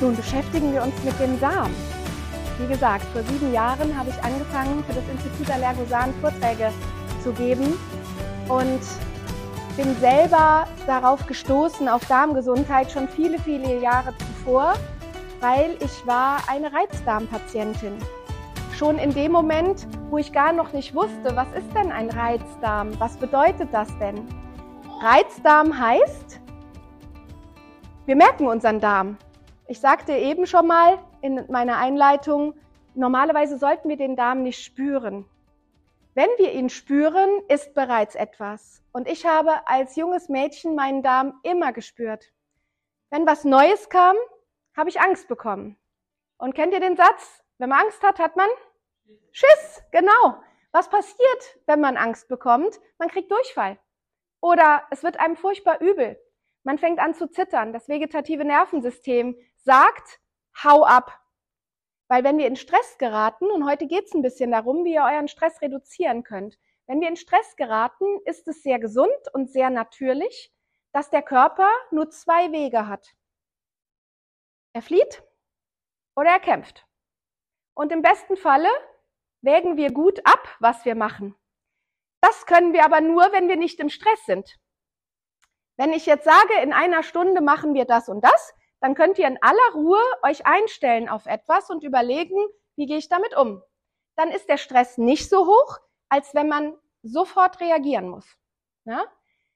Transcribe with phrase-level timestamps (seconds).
[0.00, 1.70] Nun beschäftigen wir uns mit dem Darm.
[2.58, 6.70] Wie gesagt, vor sieben Jahren habe ich angefangen, für das Institut Allergosan Vorträge
[7.22, 7.78] zu geben
[8.48, 8.80] und
[9.76, 14.74] bin selber darauf gestoßen, auf Darmgesundheit schon viele, viele Jahre zuvor,
[15.40, 17.94] weil ich war eine Reizdarmpatientin.
[18.76, 22.90] Schon in dem Moment, wo ich gar noch nicht wusste, was ist denn ein Reizdarm?
[22.98, 24.26] Was bedeutet das denn?
[25.02, 26.40] Reizdarm heißt,
[28.06, 29.16] wir merken unseren Darm.
[29.70, 32.54] Ich sagte eben schon mal in meiner Einleitung,
[32.96, 35.26] normalerweise sollten wir den Darm nicht spüren.
[36.14, 38.82] Wenn wir ihn spüren, ist bereits etwas.
[38.90, 42.32] Und ich habe als junges Mädchen meinen Darm immer gespürt.
[43.10, 44.16] Wenn was Neues kam,
[44.76, 45.78] habe ich Angst bekommen.
[46.36, 47.44] Und kennt ihr den Satz?
[47.58, 48.48] Wenn man Angst hat, hat man
[49.30, 49.84] Schiss.
[49.92, 50.42] Genau.
[50.72, 52.80] Was passiert, wenn man Angst bekommt?
[52.98, 53.78] Man kriegt Durchfall.
[54.40, 56.20] Oder es wird einem furchtbar übel.
[56.64, 57.72] Man fängt an zu zittern.
[57.72, 60.20] Das vegetative Nervensystem sagt,
[60.62, 61.18] hau ab.
[62.08, 65.02] Weil wenn wir in Stress geraten, und heute geht es ein bisschen darum, wie ihr
[65.02, 66.58] euren Stress reduzieren könnt.
[66.86, 70.52] Wenn wir in Stress geraten, ist es sehr gesund und sehr natürlich,
[70.92, 73.14] dass der Körper nur zwei Wege hat.
[74.72, 75.22] Er flieht
[76.16, 76.86] oder er kämpft.
[77.74, 78.68] Und im besten Falle
[79.40, 81.36] wägen wir gut ab, was wir machen.
[82.20, 84.58] Das können wir aber nur, wenn wir nicht im Stress sind.
[85.76, 89.26] Wenn ich jetzt sage, in einer Stunde machen wir das und das, dann könnt ihr
[89.26, 92.38] in aller Ruhe euch einstellen auf etwas und überlegen,
[92.76, 93.62] wie gehe ich damit um.
[94.16, 98.26] Dann ist der Stress nicht so hoch, als wenn man sofort reagieren muss.
[98.84, 99.04] Ja?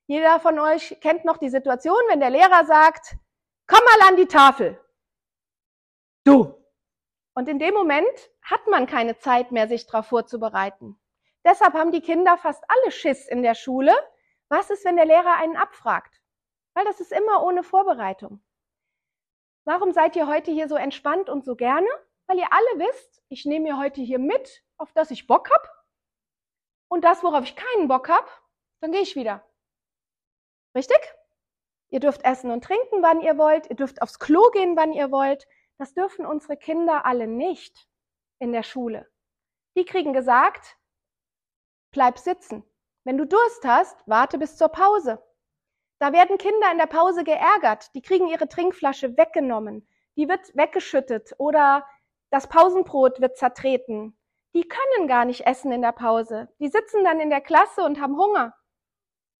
[0.07, 3.17] Jeder von euch kennt noch die Situation, wenn der Lehrer sagt,
[3.67, 4.79] komm mal an die Tafel.
[6.25, 6.55] Du.
[7.35, 11.01] Und in dem Moment hat man keine Zeit mehr, sich darauf vorzubereiten.
[11.45, 13.93] Deshalb haben die Kinder fast alle Schiss in der Schule.
[14.49, 16.21] Was ist, wenn der Lehrer einen abfragt?
[16.75, 18.43] Weil das ist immer ohne Vorbereitung.
[19.65, 21.89] Warum seid ihr heute hier so entspannt und so gerne?
[22.27, 25.87] Weil ihr alle wisst, ich nehme mir heute hier mit, auf das ich Bock hab.
[26.89, 28.43] Und das, worauf ich keinen Bock hab,
[28.81, 29.43] dann gehe ich wieder.
[30.75, 30.99] Richtig?
[31.89, 33.71] Ihr dürft essen und trinken, wann ihr wollt.
[33.71, 35.47] Ihr dürft aufs Klo gehen, wann ihr wollt.
[35.79, 37.89] Das dürfen unsere Kinder alle nicht
[38.39, 39.11] in der Schule.
[39.77, 40.77] Die kriegen gesagt,
[41.91, 42.65] bleib sitzen.
[43.05, 45.23] Wenn du Durst hast, warte bis zur Pause.
[45.99, 47.95] Da werden Kinder in der Pause geärgert.
[47.95, 49.87] Die kriegen ihre Trinkflasche weggenommen.
[50.17, 51.87] Die wird weggeschüttet oder
[52.31, 54.17] das Pausenbrot wird zertreten.
[54.55, 56.49] Die können gar nicht essen in der Pause.
[56.59, 58.55] Die sitzen dann in der Klasse und haben Hunger.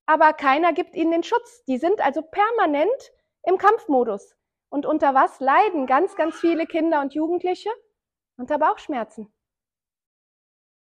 [0.07, 1.65] Aber keiner gibt ihnen den Schutz.
[1.65, 4.37] Die sind also permanent im Kampfmodus.
[4.69, 7.71] Und unter was leiden ganz, ganz viele Kinder und Jugendliche?
[8.37, 9.33] Unter Bauchschmerzen.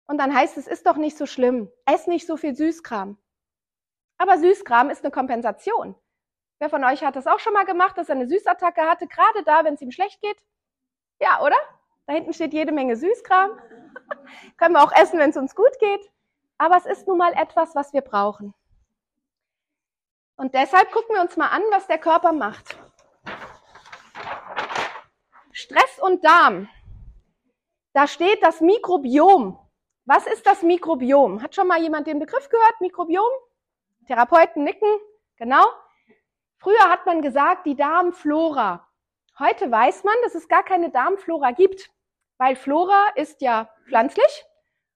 [0.07, 1.72] Und dann heißt es, ist doch nicht so schlimm.
[1.85, 3.17] Ess nicht so viel Süßkram.
[4.17, 5.95] Aber Süßkram ist eine Kompensation.
[6.59, 9.44] Wer von euch hat das auch schon mal gemacht, dass er eine Süßattacke hatte, gerade
[9.44, 10.38] da, wenn es ihm schlecht geht?
[11.19, 11.57] Ja, oder?
[12.07, 13.51] Da hinten steht jede Menge Süßkram.
[14.57, 16.11] Können wir auch essen, wenn es uns gut geht.
[16.57, 18.53] Aber es ist nun mal etwas, was wir brauchen.
[20.35, 22.78] Und deshalb gucken wir uns mal an, was der Körper macht.
[25.52, 26.70] Stress und Darm.
[27.93, 29.59] Da steht das Mikrobiom.
[30.05, 31.41] Was ist das Mikrobiom?
[31.41, 32.79] Hat schon mal jemand den Begriff gehört?
[32.79, 33.31] Mikrobiom?
[34.08, 34.90] Therapeuten nicken,
[35.38, 35.64] genau.
[36.58, 38.88] Früher hat man gesagt, die Darmflora.
[39.38, 41.92] Heute weiß man, dass es gar keine Darmflora gibt,
[42.38, 44.46] weil Flora ist ja pflanzlich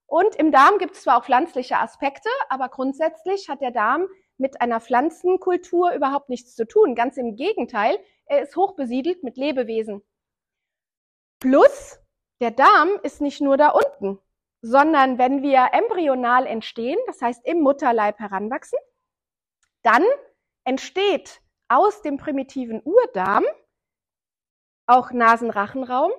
[0.07, 4.59] und im Darm gibt es zwar auch pflanzliche Aspekte, aber grundsätzlich hat der Darm mit
[4.59, 6.95] einer Pflanzenkultur überhaupt nichts zu tun.
[6.95, 10.01] Ganz im Gegenteil, er ist hochbesiedelt mit Lebewesen.
[11.39, 11.99] Plus,
[12.39, 14.19] der Darm ist nicht nur da unten,
[14.61, 18.79] sondern wenn wir embryonal entstehen, das heißt im Mutterleib heranwachsen,
[19.83, 20.03] dann
[20.63, 23.45] entsteht aus dem primitiven Urdarm
[24.85, 26.11] auch Nasenrachenraum,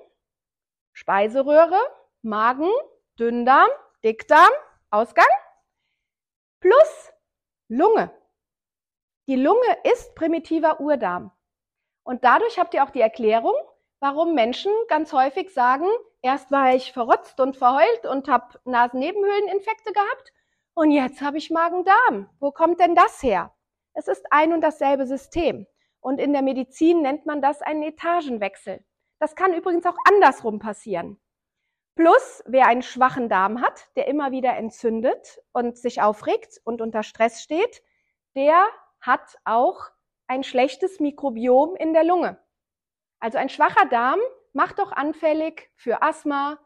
[0.93, 1.79] Speiseröhre,
[2.21, 2.71] Magen,
[3.19, 3.69] Dünndarm,
[4.03, 4.51] Dickdarm,
[4.89, 5.27] Ausgang
[6.59, 7.11] plus
[7.67, 8.09] Lunge.
[9.27, 11.31] Die Lunge ist primitiver Urdarm.
[12.03, 13.55] Und dadurch habt ihr auch die Erklärung,
[13.99, 15.87] warum Menschen ganz häufig sagen,
[16.21, 20.33] erst war ich verrotzt und verheult und habe Nasennebenhöhleninfekte gehabt
[20.73, 22.29] und jetzt habe ich Magen-Darm.
[22.39, 23.52] Wo kommt denn das her?
[23.93, 25.67] Es ist ein und dasselbe System.
[25.99, 28.83] Und in der Medizin nennt man das einen Etagenwechsel.
[29.19, 31.19] Das kann übrigens auch andersrum passieren.
[31.95, 37.03] Plus, wer einen schwachen Darm hat, der immer wieder entzündet und sich aufregt und unter
[37.03, 37.83] Stress steht,
[38.35, 38.65] der
[38.99, 39.91] hat auch
[40.27, 42.39] ein schlechtes Mikrobiom in der Lunge.
[43.19, 44.19] Also ein schwacher Darm
[44.53, 46.59] macht doch anfällig für Asthma,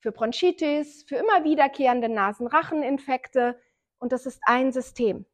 [0.00, 3.60] für Bronchitis, für immer wiederkehrende Nasenracheninfekte
[3.98, 5.24] und das ist ein System.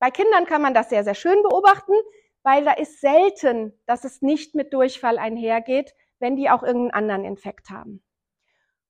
[0.00, 1.92] Bei Kindern kann man das sehr, sehr schön beobachten,
[2.42, 7.24] weil da ist selten, dass es nicht mit Durchfall einhergeht, wenn die auch irgendeinen anderen
[7.24, 8.02] Infekt haben.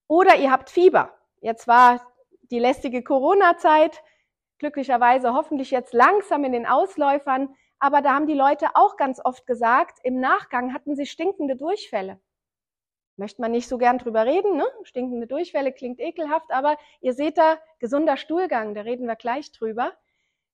[0.06, 1.14] Oder ihr habt Fieber.
[1.40, 2.00] Jetzt war
[2.42, 4.02] die lästige Corona-Zeit,
[4.58, 9.46] glücklicherweise hoffentlich jetzt langsam in den Ausläufern, aber da haben die Leute auch ganz oft
[9.46, 12.20] gesagt, im Nachgang hatten sie stinkende Durchfälle.
[13.16, 14.66] Möchte man nicht so gern drüber reden, ne?
[14.84, 19.92] Stinkende Durchfälle klingt ekelhaft, aber ihr seht da, gesunder Stuhlgang, da reden wir gleich drüber.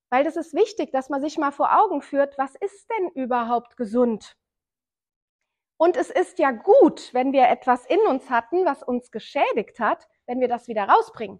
[0.09, 3.77] Weil das ist wichtig, dass man sich mal vor Augen führt, was ist denn überhaupt
[3.77, 4.37] gesund?
[5.77, 10.07] Und es ist ja gut, wenn wir etwas in uns hatten, was uns geschädigt hat,
[10.25, 11.39] wenn wir das wieder rausbringen.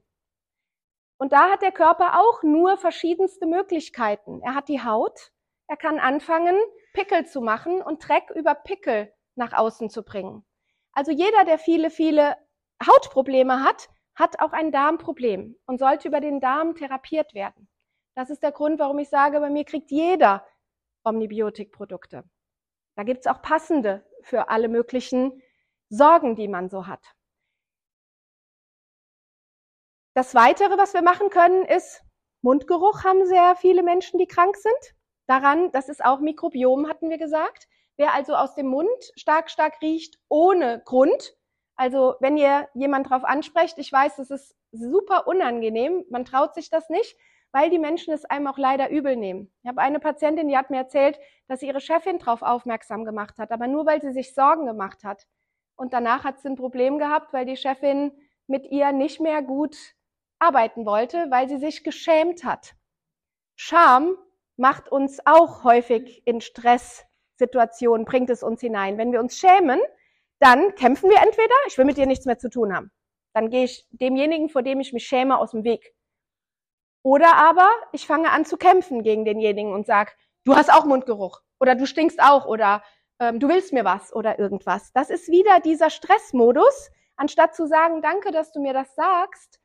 [1.17, 4.41] Und da hat der Körper auch nur verschiedenste Möglichkeiten.
[4.43, 5.31] Er hat die Haut,
[5.67, 6.55] er kann anfangen,
[6.93, 10.45] Pickel zu machen und Dreck über Pickel nach außen zu bringen.
[10.91, 12.37] Also jeder, der viele, viele
[12.85, 17.67] Hautprobleme hat, hat auch ein Darmproblem und sollte über den Darm therapiert werden.
[18.17, 20.43] Das ist der Grund, warum ich sage, bei mir kriegt jeder
[21.03, 22.23] Omnibiotikprodukte.
[22.95, 25.39] Da gibt's auch passende für alle möglichen
[25.89, 27.13] Sorgen, die man so hat.
[30.15, 32.01] Das Weitere, was wir machen können, ist
[32.41, 34.95] Mundgeruch haben sehr viele Menschen, die krank sind.
[35.27, 37.67] Daran, das ist auch Mikrobiom, hatten wir gesagt.
[37.97, 41.37] Wer also aus dem Mund stark, stark riecht, ohne Grund,
[41.75, 46.71] also wenn ihr jemand drauf ansprecht, ich weiß, das ist super unangenehm, man traut sich
[46.71, 47.15] das nicht,
[47.51, 49.51] weil die Menschen es einem auch leider übel nehmen.
[49.63, 53.37] Ich habe eine Patientin, die hat mir erzählt, dass sie ihre Chefin darauf aufmerksam gemacht
[53.37, 55.27] hat, aber nur weil sie sich Sorgen gemacht hat.
[55.75, 58.11] Und danach hat sie ein Problem gehabt, weil die Chefin
[58.47, 59.75] mit ihr nicht mehr gut
[60.39, 62.75] arbeiten wollte, weil sie sich geschämt hat.
[63.55, 64.15] Scham
[64.55, 68.97] macht uns auch häufig in Stresssituationen, bringt es uns hinein.
[68.97, 69.79] Wenn wir uns schämen,
[70.39, 72.91] dann kämpfen wir entweder, ich will mit dir nichts mehr zu tun haben.
[73.33, 75.93] Dann gehe ich demjenigen, vor dem ich mich schäme, aus dem Weg.
[77.07, 81.39] Oder aber ich fange an zu kämpfen gegen denjenigen und sag, du hast auch Mundgeruch
[81.57, 82.83] oder du stinkst auch oder
[83.21, 84.91] ähm, du willst mir was oder irgendwas.
[84.91, 89.61] Das ist wieder dieser Stressmodus, anstatt zu sagen, danke, dass du mir das sagst.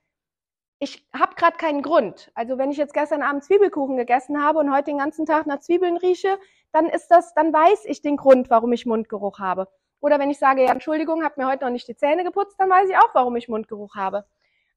[0.79, 2.31] Ich habe gerade keinen Grund.
[2.37, 5.59] Also wenn ich jetzt gestern Abend Zwiebelkuchen gegessen habe und heute den ganzen Tag nach
[5.59, 6.39] Zwiebeln rieche,
[6.71, 9.67] dann ist das, dann weiß ich den Grund, warum ich Mundgeruch habe.
[9.99, 12.71] Oder wenn ich sage, ja, Entschuldigung, habe mir heute noch nicht die Zähne geputzt, dann
[12.71, 14.27] weiß ich auch, warum ich Mundgeruch habe.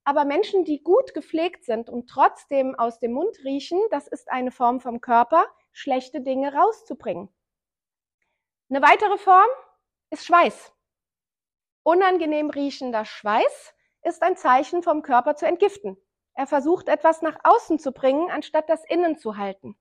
[0.06, 4.52] Aber Menschen, die gut gepflegt sind und trotzdem aus dem Mund riechen, das ist eine
[4.52, 7.28] Form vom Körper, schlechte Dinge rauszubringen.
[8.70, 9.48] Eine weitere Form
[10.10, 10.72] ist Schweiß.
[11.82, 15.96] Unangenehm riechender Schweiß ist ein Zeichen vom Körper zu entgiften.
[16.34, 19.76] Er versucht etwas nach außen zu bringen, anstatt das innen zu halten.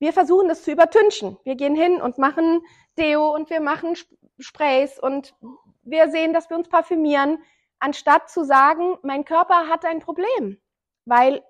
[0.00, 1.38] Wir versuchen das zu übertünchen.
[1.44, 2.66] Wir gehen hin und machen
[2.98, 3.96] Deo und wir machen
[4.40, 5.36] Sprays und
[5.82, 7.40] wir sehen, dass wir uns parfümieren
[7.80, 10.60] anstatt zu sagen, mein Körper hat ein Problem.
[11.04, 11.42] Weil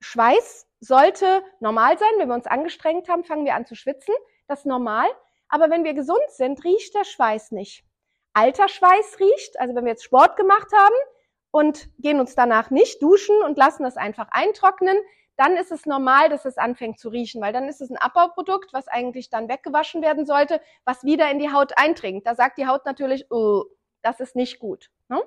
[0.00, 2.10] Schweiß sollte normal sein.
[2.18, 4.14] Wenn wir uns angestrengt haben, fangen wir an zu schwitzen.
[4.46, 5.06] Das ist normal.
[5.48, 7.84] Aber wenn wir gesund sind, riecht der Schweiß nicht.
[8.34, 10.94] Alter Schweiß riecht, also wenn wir jetzt Sport gemacht haben
[11.50, 14.96] und gehen uns danach nicht duschen und lassen das einfach eintrocknen,
[15.36, 18.72] dann ist es normal, dass es anfängt zu riechen, weil dann ist es ein Abbauprodukt,
[18.72, 22.26] was eigentlich dann weggewaschen werden sollte, was wieder in die Haut eindringt.
[22.26, 23.64] Da sagt die Haut natürlich, oh,
[24.02, 24.90] das ist nicht gut.
[25.08, 25.22] Ne?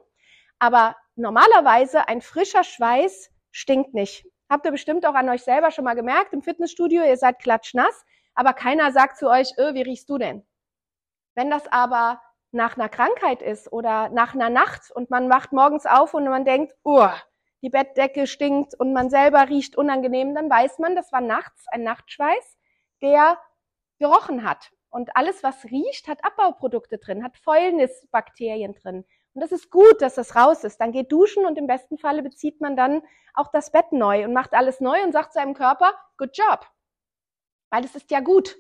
[0.66, 4.26] Aber normalerweise ein frischer Schweiß stinkt nicht.
[4.50, 8.04] Habt ihr bestimmt auch an euch selber schon mal gemerkt im Fitnessstudio, ihr seid klatschnass,
[8.34, 10.44] aber keiner sagt zu euch, öh, wie riechst du denn?
[11.36, 12.20] Wenn das aber
[12.50, 16.46] nach einer Krankheit ist oder nach einer Nacht und man wacht morgens auf und man
[16.46, 17.10] denkt, oh,
[17.62, 21.84] die Bettdecke stinkt und man selber riecht unangenehm, dann weiß man, das war nachts ein
[21.84, 22.58] Nachtschweiß,
[23.04, 23.38] der
[24.00, 24.72] gerochen hat.
[24.90, 29.06] Und alles, was riecht, hat Abbauprodukte drin, hat Fäulnisbakterien drin.
[29.36, 30.80] Und das ist gut, dass das raus ist.
[30.80, 34.32] Dann geht duschen und im besten Falle bezieht man dann auch das Bett neu und
[34.32, 36.66] macht alles neu und sagt seinem Körper, good job.
[37.70, 38.58] Weil es ist ja gut.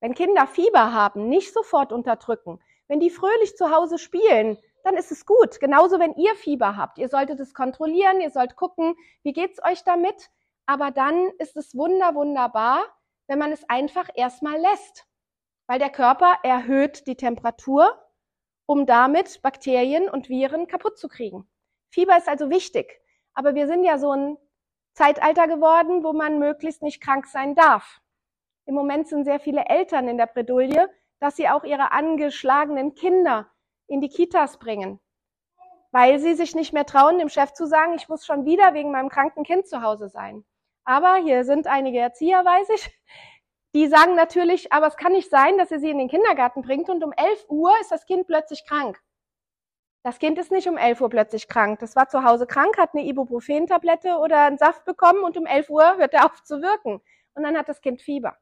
[0.00, 2.60] Wenn Kinder Fieber haben, nicht sofort unterdrücken.
[2.86, 5.58] Wenn die fröhlich zu Hause spielen, dann ist es gut.
[5.58, 6.98] Genauso, wenn ihr Fieber habt.
[6.98, 10.30] Ihr solltet es kontrollieren, ihr sollt gucken, wie geht's euch damit.
[10.66, 12.84] Aber dann ist es wunder, wunderbar,
[13.26, 15.06] wenn man es einfach erstmal lässt.
[15.66, 17.98] Weil der Körper erhöht die Temperatur
[18.70, 21.44] um damit Bakterien und Viren kaputt zu kriegen.
[21.88, 23.00] Fieber ist also wichtig.
[23.34, 24.36] Aber wir sind ja so ein
[24.92, 28.00] Zeitalter geworden, wo man möglichst nicht krank sein darf.
[28.66, 33.50] Im Moment sind sehr viele Eltern in der Bredouille, dass sie auch ihre angeschlagenen Kinder
[33.88, 35.00] in die Kitas bringen,
[35.90, 38.92] weil sie sich nicht mehr trauen, dem Chef zu sagen, ich muss schon wieder wegen
[38.92, 40.44] meinem kranken Kind zu Hause sein.
[40.84, 42.88] Aber hier sind einige Erzieher, weiß ich,
[43.74, 46.88] die sagen natürlich, aber es kann nicht sein, dass ihr sie in den Kindergarten bringt
[46.88, 49.00] und um 11 Uhr ist das Kind plötzlich krank.
[50.02, 51.78] Das Kind ist nicht um 11 Uhr plötzlich krank.
[51.80, 55.68] Das war zu Hause krank, hat eine Ibuprofen-Tablette oder einen Saft bekommen und um 11
[55.68, 57.02] Uhr hört er auf zu wirken.
[57.34, 58.36] Und dann hat das Kind Fieber.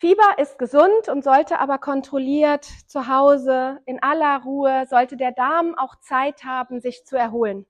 [0.00, 5.76] Fieber ist gesund und sollte aber kontrolliert zu Hause in aller Ruhe, sollte der Darm
[5.76, 7.66] auch Zeit haben, sich zu erholen.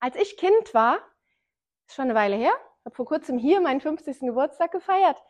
[0.00, 0.98] Als ich Kind war,
[1.86, 2.52] ist schon eine Weile her,
[2.86, 4.20] habe vor kurzem hier meinen 50.
[4.20, 5.20] Geburtstag gefeiert,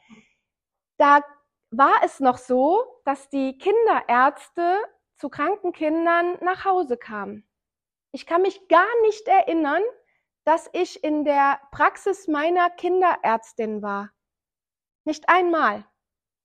[0.98, 1.22] da
[1.70, 4.78] war es noch so, dass die Kinderärzte
[5.16, 7.44] zu kranken Kindern nach Hause kam.
[8.12, 9.82] Ich kann mich gar nicht erinnern,
[10.44, 14.10] dass ich in der Praxis meiner Kinderärztin war.
[15.04, 15.84] Nicht einmal.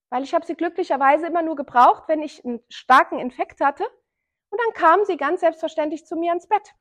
[0.09, 3.85] Weil ich habe sie glücklicherweise immer nur gebraucht, wenn ich einen starken Infekt hatte.
[4.49, 6.73] Und dann kam sie ganz selbstverständlich zu mir ins Bett.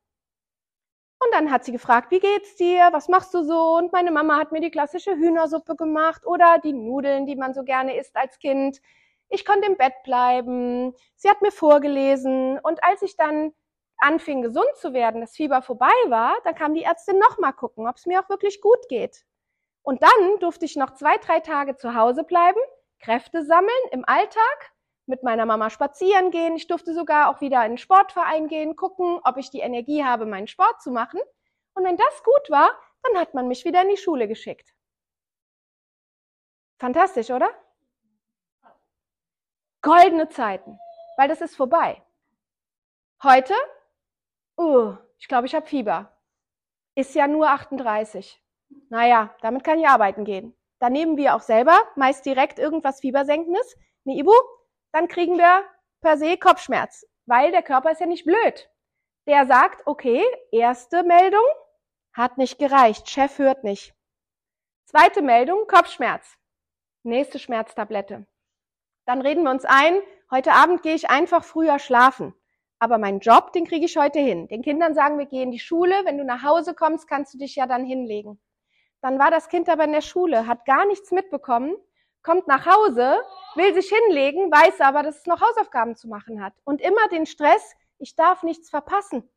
[1.22, 2.88] Und dann hat sie gefragt, wie geht's dir?
[2.92, 3.76] Was machst du so?
[3.76, 7.62] Und meine Mama hat mir die klassische Hühnersuppe gemacht oder die Nudeln, die man so
[7.62, 8.80] gerne isst als Kind.
[9.28, 10.94] Ich konnte im Bett bleiben.
[11.16, 12.58] Sie hat mir vorgelesen.
[12.58, 13.52] Und als ich dann
[13.98, 17.96] anfing, gesund zu werden, das Fieber vorbei war, dann kam die Ärztin nochmal gucken, ob
[17.96, 19.24] es mir auch wirklich gut geht.
[19.82, 22.60] Und dann durfte ich noch zwei, drei Tage zu Hause bleiben,
[22.98, 24.72] Kräfte sammeln im Alltag,
[25.10, 26.56] mit meiner Mama spazieren gehen.
[26.56, 30.24] Ich durfte sogar auch wieder in den Sportverein gehen, gucken, ob ich die Energie habe,
[30.24, 31.20] meinen Sport zu machen.
[31.74, 32.70] Und wenn das gut war,
[33.02, 34.74] dann hat man mich wieder in die Schule geschickt.
[36.78, 37.50] Fantastisch, oder?
[39.82, 40.78] Goldene Zeiten,
[41.16, 42.02] weil das ist vorbei.
[43.22, 43.54] Heute,
[44.58, 46.16] uh, ich glaube, ich habe Fieber.
[46.94, 48.42] Ist ja nur 38.
[48.88, 50.56] Naja, damit kann ich arbeiten gehen.
[50.78, 53.76] Dann nehmen wir auch selber meist direkt irgendwas Fiebersenkendes,
[54.06, 54.32] eine Ibu,
[54.92, 55.64] dann kriegen wir
[56.00, 58.70] per se Kopfschmerz, weil der Körper ist ja nicht blöd.
[59.26, 61.44] Der sagt, okay, erste Meldung
[62.12, 63.94] hat nicht gereicht, Chef hört nicht.
[64.86, 66.36] Zweite Meldung, Kopfschmerz.
[67.02, 68.26] Nächste Schmerztablette.
[69.06, 72.34] Dann reden wir uns ein, heute Abend gehe ich einfach früher schlafen.
[72.78, 74.48] Aber meinen Job, den kriege ich heute hin.
[74.48, 75.94] Den Kindern sagen wir, geh in die Schule.
[76.04, 78.40] Wenn du nach Hause kommst, kannst du dich ja dann hinlegen.
[79.02, 81.76] Dann war das Kind aber in der Schule, hat gar nichts mitbekommen,
[82.22, 83.20] kommt nach Hause,
[83.54, 86.54] will sich hinlegen, weiß aber, dass es noch Hausaufgaben zu machen hat.
[86.64, 89.28] Und immer den Stress, ich darf nichts verpassen.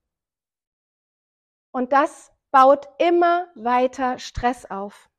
[1.72, 5.10] Und das baut immer weiter Stress auf.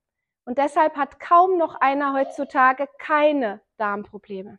[0.45, 4.59] Und deshalb hat kaum noch einer heutzutage keine Darmprobleme.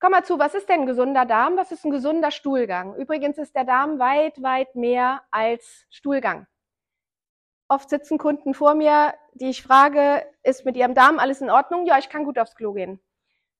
[0.00, 1.56] Komm mal zu, was ist denn ein gesunder Darm?
[1.56, 2.96] Was ist ein gesunder Stuhlgang?
[2.96, 6.46] Übrigens ist der Darm weit, weit mehr als Stuhlgang.
[7.72, 11.86] Oft sitzen Kunden vor mir, die ich frage, ist mit ihrem Darm alles in Ordnung?
[11.86, 13.00] Ja, ich kann gut aufs Klo gehen.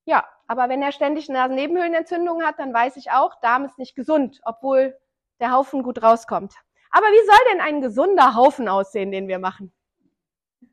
[0.05, 4.39] Ja, aber wenn er ständig Nasennebenhöhlenentzündung hat, dann weiß ich auch, Darm ist nicht gesund,
[4.45, 4.95] obwohl
[5.39, 6.53] der Haufen gut rauskommt.
[6.91, 9.73] Aber wie soll denn ein gesunder Haufen aussehen, den wir machen?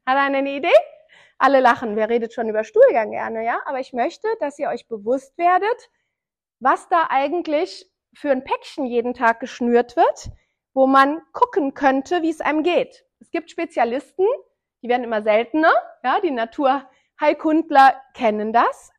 [0.04, 0.68] Hat einer eine Idee?
[1.38, 1.96] Alle lachen.
[1.96, 3.58] Wer redet schon über Stuhlgang gerne, ja?
[3.64, 5.88] Aber ich möchte, dass ihr euch bewusst werdet,
[6.58, 10.28] was da eigentlich für ein Päckchen jeden Tag geschnürt wird,
[10.74, 13.06] wo man gucken könnte, wie es einem geht.
[13.20, 14.26] Es gibt Spezialisten,
[14.82, 15.72] die werden immer seltener,
[16.02, 16.20] ja?
[16.20, 18.90] Die Naturheilkundler kennen das.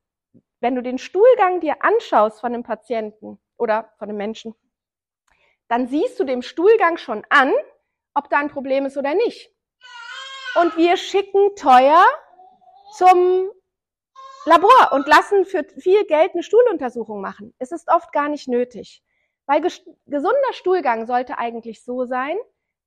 [0.59, 4.55] Wenn du den Stuhlgang dir anschaust von einem Patienten oder von einem Menschen,
[5.67, 7.51] dann siehst du dem Stuhlgang schon an,
[8.13, 9.51] ob da ein Problem ist oder nicht.
[10.61, 12.05] Und wir schicken teuer
[12.93, 13.51] zum
[14.45, 17.53] Labor und lassen für viel Geld eine Stuhluntersuchung machen.
[17.57, 19.03] Es ist oft gar nicht nötig.
[19.45, 22.37] Weil gesunder Stuhlgang sollte eigentlich so sein,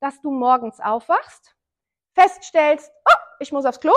[0.04, 1.56] dass du morgens aufwachst,
[2.14, 3.94] feststellst, oh, ich muss aufs Klo,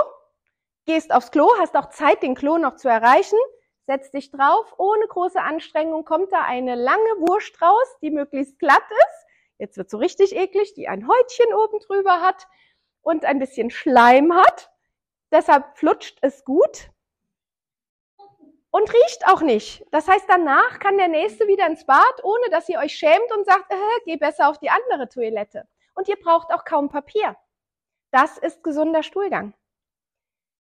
[0.86, 3.38] gehst aufs Klo, hast auch Zeit, den Klo noch zu erreichen,
[3.82, 8.88] setzt dich drauf, ohne große Anstrengung kommt da eine lange Wurst raus, die möglichst glatt
[8.90, 9.26] ist.
[9.58, 12.46] Jetzt wird so richtig eklig, die ein Häutchen oben drüber hat
[13.02, 14.70] und ein bisschen Schleim hat.
[15.30, 16.88] Deshalb flutscht es gut
[18.70, 19.84] und riecht auch nicht.
[19.90, 23.44] Das heißt, danach kann der Nächste wieder ins Bad, ohne dass ihr euch schämt und
[23.44, 25.68] sagt, äh, geh besser auf die andere Toilette.
[25.98, 27.36] Und ihr braucht auch kaum Papier.
[28.12, 29.52] Das ist gesunder Stuhlgang.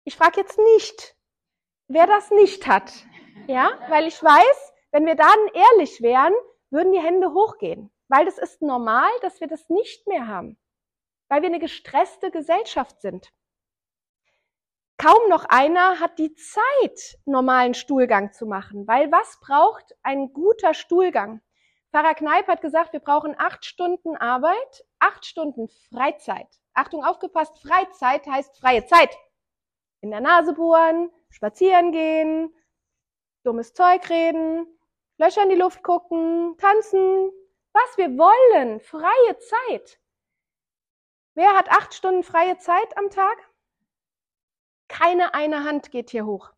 [0.02, 1.14] Ich frage jetzt nicht,
[1.86, 2.92] wer das nicht hat.
[3.46, 6.32] Ja, weil ich weiß, wenn wir dann ehrlich wären,
[6.70, 7.92] würden die Hände hochgehen.
[8.08, 10.58] Weil das ist normal, dass wir das nicht mehr haben.
[11.28, 13.32] Weil wir eine gestresste Gesellschaft sind.
[14.98, 18.88] Kaum noch einer hat die Zeit, normalen Stuhlgang zu machen.
[18.88, 21.40] Weil was braucht ein guter Stuhlgang?
[21.92, 26.48] Pfarrer Kneip hat gesagt, wir brauchen acht Stunden Arbeit, acht Stunden Freizeit.
[26.74, 29.14] Achtung, aufgepasst, Freizeit heißt freie Zeit.
[30.00, 32.54] In der Nase bohren, spazieren gehen,
[33.42, 34.66] dummes Zeug reden,
[35.18, 37.30] Löcher in die Luft gucken, tanzen,
[37.72, 39.98] was wir wollen, freie Zeit.
[41.34, 43.36] Wer hat acht Stunden freie Zeit am Tag?
[44.88, 46.52] Keine eine Hand geht hier hoch.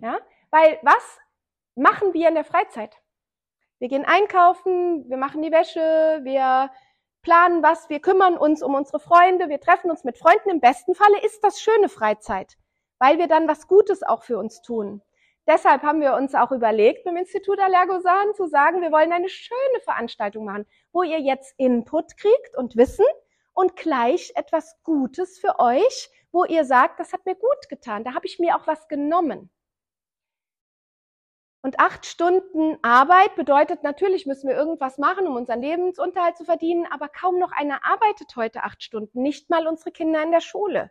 [0.00, 0.18] Ja?
[0.50, 1.18] Weil was
[1.74, 2.96] machen wir in der Freizeit?
[3.78, 6.70] Wir gehen einkaufen, wir machen die Wäsche, wir
[7.24, 10.50] planen was, wir kümmern uns um unsere Freunde, wir treffen uns mit Freunden.
[10.50, 12.56] Im besten Falle ist das schöne Freizeit,
[13.00, 15.02] weil wir dann was Gutes auch für uns tun.
[15.46, 19.80] Deshalb haben wir uns auch überlegt, beim Institut Allergosan zu sagen, wir wollen eine schöne
[19.82, 23.04] Veranstaltung machen, wo ihr jetzt Input kriegt und Wissen
[23.52, 28.14] und gleich etwas Gutes für euch, wo ihr sagt, das hat mir gut getan, da
[28.14, 29.50] habe ich mir auch was genommen.
[31.64, 36.86] Und acht Stunden Arbeit bedeutet natürlich, müssen wir irgendwas machen, um unseren Lebensunterhalt zu verdienen,
[36.90, 40.90] aber kaum noch einer arbeitet heute acht Stunden, nicht mal unsere Kinder in der Schule.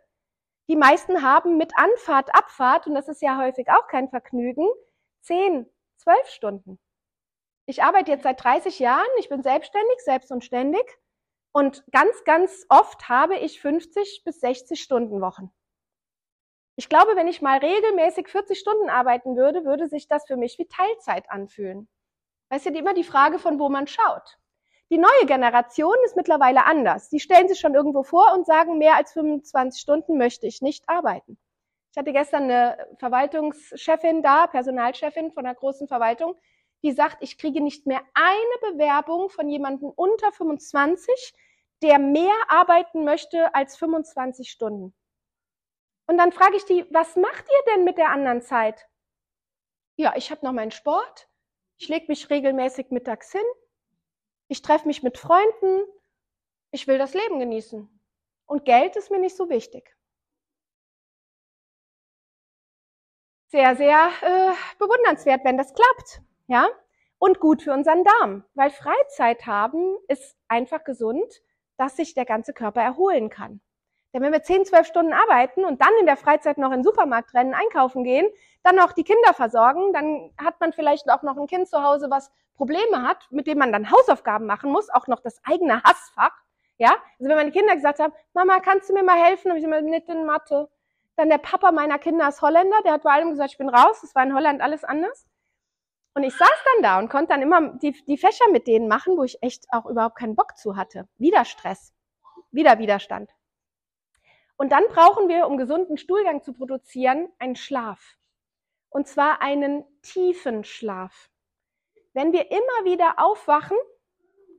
[0.68, 4.66] Die meisten haben mit Anfahrt, Abfahrt, und das ist ja häufig auch kein Vergnügen,
[5.20, 5.64] zehn,
[5.96, 6.80] zwölf Stunden.
[7.66, 10.98] Ich arbeite jetzt seit 30 Jahren, ich bin selbstständig, selbst und ständig,
[11.52, 15.52] und ganz, ganz oft habe ich 50 bis 60 Stunden Wochen.
[16.76, 20.58] Ich glaube, wenn ich mal regelmäßig 40 Stunden arbeiten würde, würde sich das für mich
[20.58, 21.88] wie Teilzeit anfühlen.
[22.50, 24.38] Weißt du, immer die Frage, von wo man schaut.
[24.90, 27.08] Die neue Generation ist mittlerweile anders.
[27.08, 30.88] Die stellen sich schon irgendwo vor und sagen, mehr als 25 Stunden möchte ich nicht
[30.88, 31.38] arbeiten.
[31.92, 36.36] Ich hatte gestern eine Verwaltungschefin da, Personalchefin von einer großen Verwaltung,
[36.82, 41.34] die sagt, ich kriege nicht mehr eine Bewerbung von jemandem unter 25,
[41.82, 44.92] der mehr arbeiten möchte als 25 Stunden.
[46.06, 48.88] Und dann frage ich die, was macht ihr denn mit der anderen Zeit?
[49.96, 51.28] Ja, ich habe noch meinen Sport.
[51.78, 53.44] Ich lege mich regelmäßig mittags hin.
[54.48, 55.84] Ich treffe mich mit Freunden.
[56.70, 57.88] Ich will das Leben genießen.
[58.46, 59.96] Und Geld ist mir nicht so wichtig.
[63.46, 66.22] Sehr, sehr äh, bewundernswert, wenn das klappt.
[66.48, 66.68] Ja?
[67.18, 68.44] Und gut für unseren Darm.
[68.54, 71.40] Weil Freizeit haben ist einfach gesund,
[71.76, 73.60] dass sich der ganze Körper erholen kann.
[74.14, 76.84] Denn wenn wir 10, 12 Stunden arbeiten und dann in der Freizeit noch in den
[76.84, 78.26] Supermarkt rennen, einkaufen gehen,
[78.62, 82.08] dann noch die Kinder versorgen, dann hat man vielleicht auch noch ein Kind zu Hause,
[82.10, 86.32] was Probleme hat, mit dem man dann Hausaufgaben machen muss, auch noch das eigene Hassfach.
[86.78, 89.50] Ja, also wenn meine Kinder gesagt haben, Mama, kannst du mir mal helfen?
[89.50, 90.68] Habe ich immer nicht in Mathe.
[91.16, 94.00] Dann der Papa meiner Kinder ist Holländer, der hat bei allem gesagt, ich bin raus.
[94.00, 95.26] Das war in Holland alles anders.
[96.14, 99.16] Und ich saß dann da und konnte dann immer die, die Fächer mit denen machen,
[99.16, 101.08] wo ich echt auch überhaupt keinen Bock zu hatte.
[101.18, 101.92] Wieder Stress.
[102.52, 103.33] Wieder Widerstand.
[104.56, 108.16] Und dann brauchen wir, um gesunden Stuhlgang zu produzieren, einen Schlaf.
[108.88, 111.30] Und zwar einen tiefen Schlaf.
[112.12, 113.76] Wenn wir immer wieder aufwachen,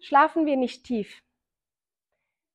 [0.02, 1.24] schlafen wir nicht tief.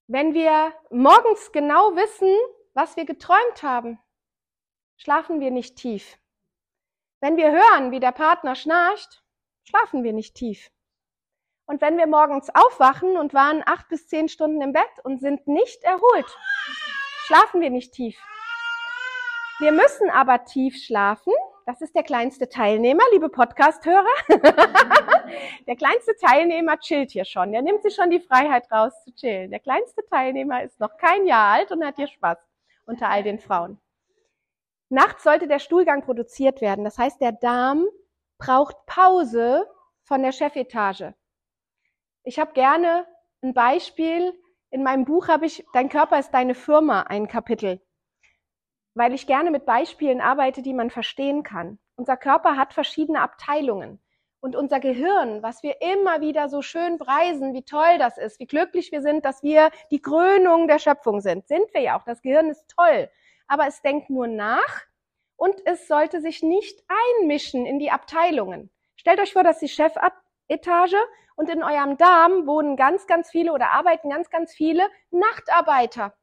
[0.06, 2.36] Wenn wir morgens genau wissen,
[2.74, 3.98] was wir geträumt haben,
[4.96, 6.18] schlafen wir nicht tief.
[7.20, 9.22] Wenn wir hören, wie der Partner schnarcht,
[9.64, 10.70] schlafen wir nicht tief.
[11.66, 15.46] Und wenn wir morgens aufwachen und waren acht bis zehn Stunden im Bett und sind
[15.46, 16.36] nicht erholt,
[17.30, 18.18] schlafen wir nicht tief.
[19.60, 21.32] Wir müssen aber tief schlafen.
[21.64, 24.04] Das ist der kleinste Teilnehmer, liebe Podcast-Hörer.
[25.68, 27.52] der kleinste Teilnehmer chillt hier schon.
[27.52, 29.52] Der nimmt sich schon die Freiheit raus zu chillen.
[29.52, 32.36] Der kleinste Teilnehmer ist noch kein Jahr alt und hat hier Spaß
[32.86, 33.80] unter all den Frauen.
[34.88, 36.84] Nachts sollte der Stuhlgang produziert werden.
[36.84, 37.86] Das heißt, der Darm
[38.38, 39.68] braucht Pause
[40.02, 41.14] von der Chefetage.
[42.24, 43.06] Ich habe gerne
[43.40, 44.34] ein Beispiel
[44.70, 47.80] in meinem Buch habe ich Dein Körper ist deine Firma ein Kapitel,
[48.94, 51.78] weil ich gerne mit Beispielen arbeite, die man verstehen kann.
[51.96, 54.00] Unser Körper hat verschiedene Abteilungen.
[54.42, 58.46] Und unser Gehirn, was wir immer wieder so schön preisen, wie toll das ist, wie
[58.46, 62.04] glücklich wir sind, dass wir die Krönung der Schöpfung sind, sind wir ja auch.
[62.04, 63.10] Das Gehirn ist toll.
[63.48, 64.86] Aber es denkt nur nach
[65.36, 66.82] und es sollte sich nicht
[67.20, 68.70] einmischen in die Abteilungen.
[68.96, 70.96] Stellt euch vor, dass die Chefetage
[71.40, 76.14] und in eurem Darm wohnen ganz, ganz viele oder arbeiten ganz, ganz viele Nachtarbeiter.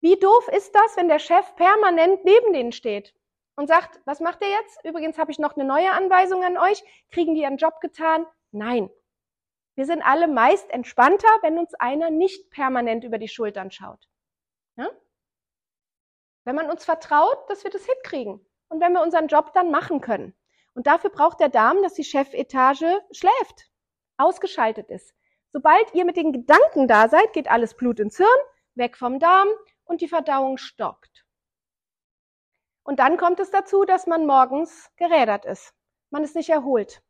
[0.00, 3.14] Wie doof ist das, wenn der Chef permanent neben denen steht
[3.54, 4.82] und sagt, was macht ihr jetzt?
[4.82, 6.82] Übrigens habe ich noch eine neue Anweisung an euch.
[7.10, 8.24] Kriegen die ihren Job getan?
[8.50, 8.88] Nein.
[9.74, 14.08] Wir sind alle meist entspannter, wenn uns einer nicht permanent über die Schultern schaut.
[14.76, 14.88] Ja?
[16.44, 18.40] Wenn man uns vertraut, dass wir das hinkriegen
[18.70, 20.34] und wenn wir unseren Job dann machen können.
[20.72, 23.68] Und dafür braucht der Darm, dass die Chefetage schläft
[24.18, 25.14] ausgeschaltet ist.
[25.50, 28.28] Sobald ihr mit den Gedanken da seid, geht alles Blut ins Hirn,
[28.74, 29.48] weg vom Darm
[29.84, 31.24] und die Verdauung stockt.
[32.82, 35.74] Und dann kommt es dazu, dass man morgens gerädert ist.
[36.10, 37.02] Man ist nicht erholt.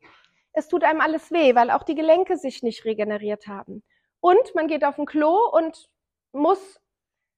[0.52, 3.84] es tut einem alles weh, weil auch die Gelenke sich nicht regeneriert haben.
[4.20, 5.88] Und man geht auf ein Klo und
[6.32, 6.80] muss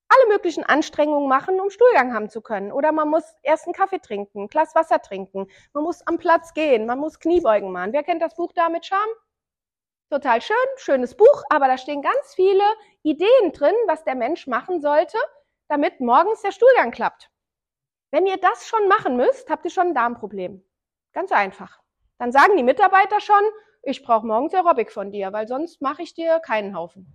[0.08, 2.72] alle möglichen Anstrengungen machen, um Stuhlgang haben zu können.
[2.72, 5.46] Oder man muss erst einen Kaffee trinken, ein Glas Wasser trinken.
[5.72, 7.92] Man muss am Platz gehen, man muss Kniebeugen machen.
[7.92, 9.08] Wer kennt das Buch da mit Scham?
[10.10, 12.64] Total schön, schönes Buch, aber da stehen ganz viele
[13.04, 15.16] Ideen drin, was der Mensch machen sollte,
[15.68, 17.30] damit morgens der Stuhlgang klappt.
[18.10, 20.64] Wenn ihr das schon machen müsst, habt ihr schon ein Darmproblem.
[21.12, 21.80] Ganz einfach.
[22.18, 23.40] Dann sagen die Mitarbeiter schon,
[23.84, 27.06] ich brauche morgens Aerobic von dir, weil sonst mache ich dir keinen Haufen.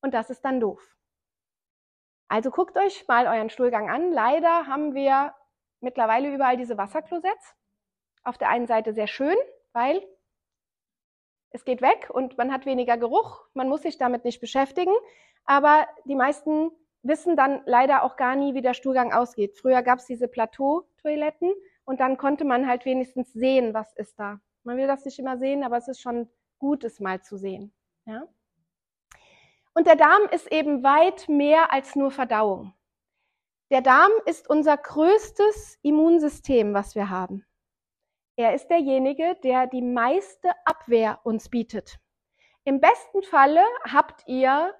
[0.00, 0.96] Und das ist dann doof.
[2.28, 4.10] Also guckt euch mal euren Stuhlgang an.
[4.10, 5.34] Leider haben wir
[5.80, 7.54] mittlerweile überall diese Wasserklosetts.
[8.24, 9.36] Auf der einen Seite sehr schön,
[9.74, 10.02] weil
[11.56, 13.46] es geht weg und man hat weniger Geruch.
[13.54, 14.92] Man muss sich damit nicht beschäftigen.
[15.44, 16.70] Aber die meisten
[17.02, 19.56] wissen dann leider auch gar nie, wie der Stuhlgang ausgeht.
[19.56, 21.52] Früher gab es diese Plateau-Toiletten
[21.84, 24.40] und dann konnte man halt wenigstens sehen, was ist da.
[24.64, 27.72] Man will das nicht immer sehen, aber es ist schon gut, es mal zu sehen.
[28.04, 28.24] Ja?
[29.74, 32.74] Und der Darm ist eben weit mehr als nur Verdauung.
[33.70, 37.46] Der Darm ist unser größtes Immunsystem, was wir haben.
[38.36, 41.98] Er ist derjenige, der die meiste Abwehr uns bietet.
[42.64, 44.74] Im besten Falle habt ihr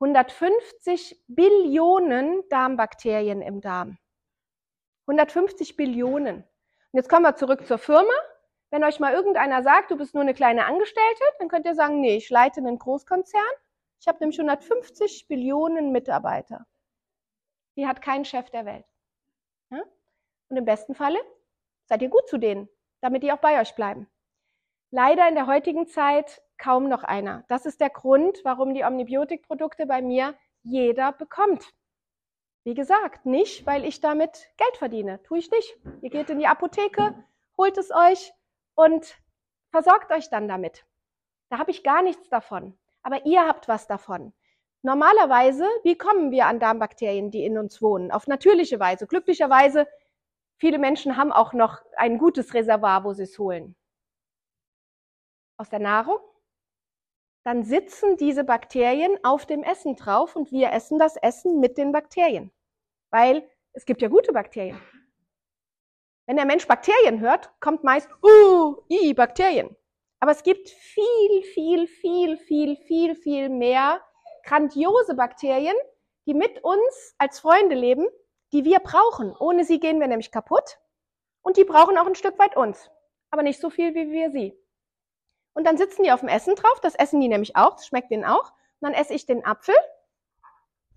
[0.00, 3.98] 150 Billionen Darmbakterien im Darm.
[5.06, 6.38] 150 Billionen.
[6.38, 6.44] Und
[6.92, 8.12] jetzt kommen wir zurück zur Firma.
[8.70, 12.00] Wenn euch mal irgendeiner sagt, du bist nur eine kleine Angestellte, dann könnt ihr sagen,
[12.00, 13.42] nee, ich leite einen Großkonzern.
[14.00, 16.66] Ich habe nämlich 150 Billionen Mitarbeiter.
[17.76, 18.86] Die hat kein Chef der Welt.
[20.48, 21.18] Und im besten Falle
[21.84, 22.68] seid ihr gut zu denen,
[23.06, 24.06] damit die auch bei euch bleiben.
[24.90, 27.44] Leider in der heutigen Zeit kaum noch einer.
[27.48, 31.72] Das ist der Grund, warum die Omnibiotikprodukte bei mir jeder bekommt.
[32.64, 35.22] Wie gesagt, nicht, weil ich damit Geld verdiene.
[35.22, 35.76] Tue ich nicht.
[36.02, 37.14] Ihr geht in die Apotheke,
[37.56, 38.32] holt es euch
[38.74, 39.16] und
[39.70, 40.84] versorgt euch dann damit.
[41.48, 44.32] Da habe ich gar nichts davon aber ihr habt was davon.
[44.82, 48.10] Normalerweise, wie kommen wir an Darmbakterien, die in uns wohnen?
[48.10, 49.06] Auf natürliche Weise.
[49.06, 49.86] Glücklicherweise,
[50.58, 53.76] viele Menschen haben auch noch ein gutes Reservoir, wo sie es holen.
[55.58, 56.18] Aus der Nahrung.
[57.44, 61.92] Dann sitzen diese Bakterien auf dem Essen drauf und wir essen das Essen mit den
[61.92, 62.50] Bakterien.
[63.10, 64.80] Weil es gibt ja gute Bakterien.
[66.26, 69.76] Wenn der Mensch Bakterien hört, kommt meist, uh, i, Bakterien.
[70.18, 74.02] Aber es gibt viel, viel, viel, viel, viel, viel mehr
[74.44, 75.76] grandiose Bakterien,
[76.26, 78.08] die mit uns als Freunde leben,
[78.52, 79.34] die wir brauchen.
[79.36, 80.78] Ohne sie gehen wir nämlich kaputt.
[81.42, 82.90] Und die brauchen auch ein Stück weit uns.
[83.30, 84.58] Aber nicht so viel, wie wir sie.
[85.54, 86.80] Und dann sitzen die auf dem Essen drauf.
[86.80, 87.76] Das essen die nämlich auch.
[87.76, 88.50] Das schmeckt denen auch.
[88.80, 89.74] Und dann esse ich den Apfel.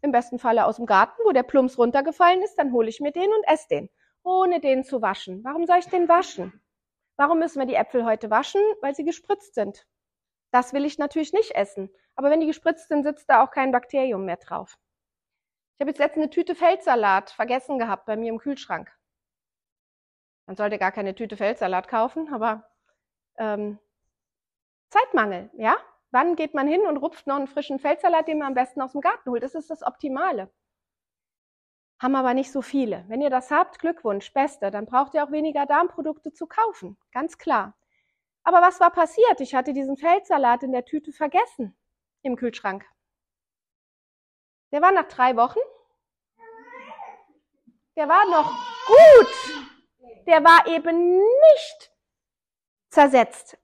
[0.02, 2.56] Im besten Falle aus dem Garten, wo der Plumps runtergefallen ist.
[2.56, 3.90] Dann hole ich mir den und esse den.
[4.24, 5.44] Ohne den zu waschen.
[5.44, 6.62] Warum soll ich den waschen?
[7.16, 8.62] Warum müssen wir die Äpfel heute waschen?
[8.82, 9.86] Weil sie gespritzt sind.
[10.52, 11.90] Das will ich natürlich nicht essen.
[12.16, 14.78] Aber wenn die gespritzt sind, sitzt da auch kein Bakterium mehr drauf.
[15.80, 18.92] Ich habe jetzt letztens eine Tüte Feldsalat vergessen gehabt bei mir im Kühlschrank.
[20.46, 22.70] Man sollte gar keine Tüte Feldsalat kaufen, aber
[23.38, 23.80] ähm,
[24.90, 25.78] Zeitmangel, ja?
[26.12, 28.92] Wann geht man hin und rupft noch einen frischen Feldsalat, den man am besten aus
[28.92, 29.42] dem Garten holt?
[29.42, 30.52] Das ist das Optimale
[32.00, 33.04] haben aber nicht so viele.
[33.08, 37.38] Wenn ihr das habt, Glückwunsch, beste, dann braucht ihr auch weniger Darmprodukte zu kaufen, ganz
[37.38, 37.76] klar.
[38.44, 39.42] Aber was war passiert?
[39.42, 41.78] Ich hatte diesen Feldsalat in der Tüte vergessen
[42.22, 42.86] im Kühlschrank.
[44.72, 45.60] Der war nach drei Wochen.
[47.96, 48.52] Der war noch
[48.88, 50.26] gut.
[50.26, 51.92] Der war eben nicht
[52.90, 53.58] zersetzt.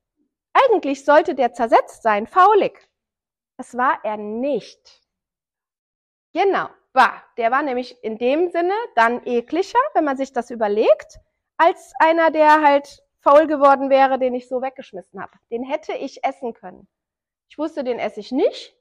[0.54, 2.90] Eigentlich sollte der zersetzt sein, faulig.
[3.58, 5.02] Das war er nicht.
[6.34, 6.70] Genau.
[6.94, 11.20] Bah, der war nämlich in dem Sinne dann ekliger, wenn man sich das überlegt,
[11.58, 15.34] als einer, der halt faul geworden wäre, den ich so weggeschmissen habe.
[15.52, 16.88] Den hätte ich essen können.
[17.50, 18.76] Ich wusste, den esse ich nicht,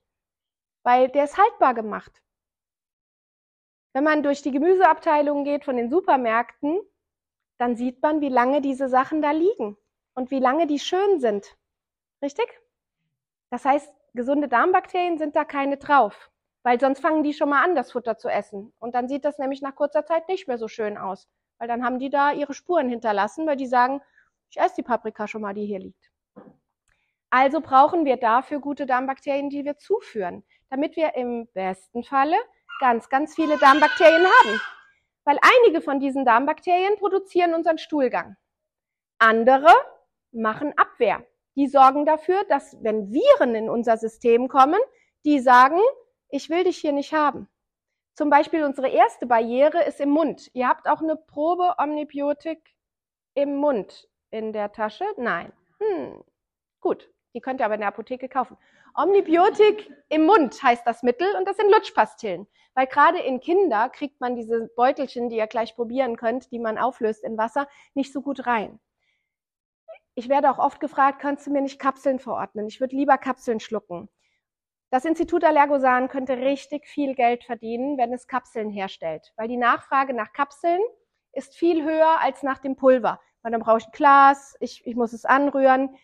[0.84, 2.22] weil der ist haltbar gemacht.
[3.92, 6.80] Wenn man durch die Gemüseabteilung geht von den Supermärkten,
[7.58, 9.76] dann sieht man, wie lange diese Sachen da liegen
[10.14, 11.56] und wie lange die schön sind.
[12.22, 12.46] Richtig?
[13.50, 16.30] Das heißt, gesunde Darmbakterien sind da keine drauf.
[16.64, 18.72] Weil sonst fangen die schon mal an, das Futter zu essen.
[18.78, 21.28] Und dann sieht das nämlich nach kurzer Zeit nicht mehr so schön aus.
[21.58, 24.00] Weil dann haben die da ihre Spuren hinterlassen, weil die sagen,
[24.50, 26.10] ich esse die Paprika schon mal, die hier liegt.
[27.30, 30.44] Also brauchen wir dafür gute Darmbakterien, die wir zuführen,
[30.74, 32.36] damit wir im besten Falle
[32.80, 34.60] ganz, ganz viele Darmbakterien haben.
[35.22, 38.34] Weil einige von diesen Darmbakterien produzieren unseren Stuhlgang.
[39.20, 39.70] Andere
[40.32, 41.24] machen Abwehr.
[41.54, 44.80] Die sorgen dafür, dass wenn Viren in unser System kommen,
[45.24, 45.78] die sagen,
[46.28, 47.48] ich will dich hier nicht haben.
[48.16, 50.50] Zum Beispiel unsere erste Barriere ist im Mund.
[50.54, 52.74] Ihr habt auch eine Probe Omnibiotik
[53.34, 55.04] im Mund in der Tasche?
[55.18, 55.52] Nein.
[55.78, 56.24] Hm,
[56.80, 58.56] Gut, die könnt ihr aber in der Apotheke kaufen.
[58.94, 62.46] Omnibiotik im Mund heißt das Mittel und das sind Lutschpastillen.
[62.74, 66.78] Weil gerade in Kinder kriegt man diese Beutelchen, die ihr gleich probieren könnt, die man
[66.78, 68.80] auflöst in Wasser, nicht so gut rein.
[70.16, 72.68] Ich werde auch oft gefragt, kannst du mir nicht Kapseln verordnen?
[72.68, 74.08] Ich würde lieber Kapseln schlucken.
[74.90, 80.14] Das Institut Allergosan könnte richtig viel Geld verdienen, wenn es Kapseln herstellt, weil die Nachfrage
[80.14, 80.80] nach Kapseln
[81.32, 83.20] ist viel höher als nach dem Pulver.
[83.42, 85.96] Weil dann brauche ich ein Glas, ich, ich muss es anrühren.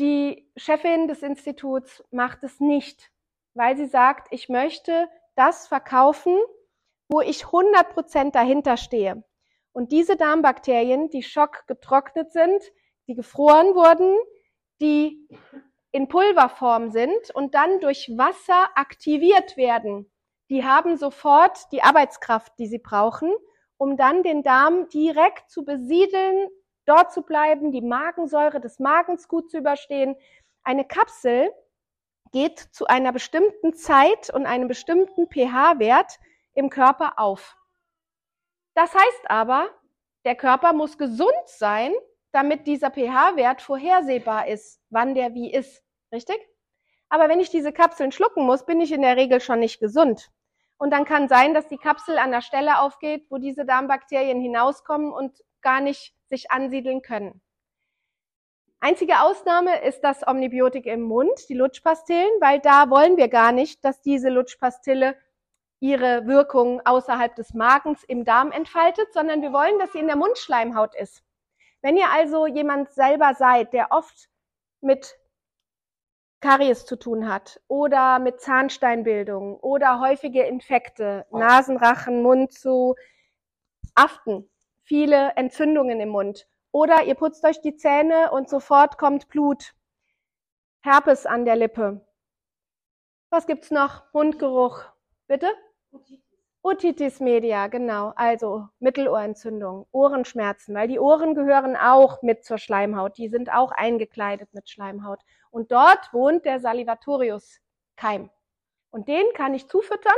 [0.00, 3.10] Die Chefin des Instituts macht es nicht,
[3.54, 6.36] weil sie sagt, ich möchte das verkaufen,
[7.08, 9.22] wo ich 100 Prozent dahinter stehe.
[9.72, 12.62] Und diese Darmbakterien, die schockgetrocknet sind,
[13.06, 14.16] die gefroren wurden,
[14.80, 15.28] die
[15.92, 20.10] in Pulverform sind und dann durch Wasser aktiviert werden,
[20.50, 23.32] die haben sofort die Arbeitskraft, die sie brauchen,
[23.76, 26.48] um dann den Darm direkt zu besiedeln,
[26.86, 30.16] dort zu bleiben, die Magensäure des Magens gut zu überstehen.
[30.62, 31.50] Eine Kapsel
[32.32, 36.18] geht zu einer bestimmten Zeit und einem bestimmten pH-Wert
[36.54, 37.56] im Körper auf.
[38.74, 39.68] Das heißt aber,
[40.24, 41.92] der Körper muss gesund sein,
[42.32, 45.82] damit dieser pH-Wert vorhersehbar ist, wann der wie ist.
[46.12, 46.38] Richtig?
[47.08, 50.32] Aber wenn ich diese Kapseln schlucken muss, bin ich in der Regel schon nicht gesund.
[50.76, 55.12] Und dann kann sein, dass die Kapsel an der Stelle aufgeht, wo diese Darmbakterien hinauskommen
[55.12, 57.40] und gar nicht sich ansiedeln können.
[58.78, 63.84] Einzige Ausnahme ist das Omnibiotik im Mund, die Lutschpastillen, weil da wollen wir gar nicht,
[63.84, 65.16] dass diese Lutschpastille
[65.80, 70.16] ihre Wirkung außerhalb des Magens im Darm entfaltet, sondern wir wollen, dass sie in der
[70.16, 71.22] Mundschleimhaut ist.
[71.80, 74.28] Wenn ihr also jemand selber seid, der oft
[74.80, 75.18] mit
[76.40, 82.96] Karies zu tun hat oder mit Zahnsteinbildung oder häufige Infekte, Nasenrachen, Mund zu
[83.94, 84.50] Aften,
[84.84, 86.46] viele Entzündungen im Mund.
[86.70, 89.74] Oder ihr putzt euch die Zähne und sofort kommt Blut,
[90.80, 92.06] Herpes an der Lippe.
[93.30, 94.04] Was gibt's noch?
[94.12, 94.84] Mundgeruch.
[95.26, 95.50] Bitte?
[96.62, 98.12] Otitis media, genau.
[98.16, 103.18] Also Mittelohrentzündung, Ohrenschmerzen, weil die Ohren gehören auch mit zur Schleimhaut.
[103.18, 105.20] Die sind auch eingekleidet mit Schleimhaut.
[105.50, 108.30] Und dort wohnt der Salivatorius-Keim.
[108.90, 110.12] Und den kann ich zufüttern.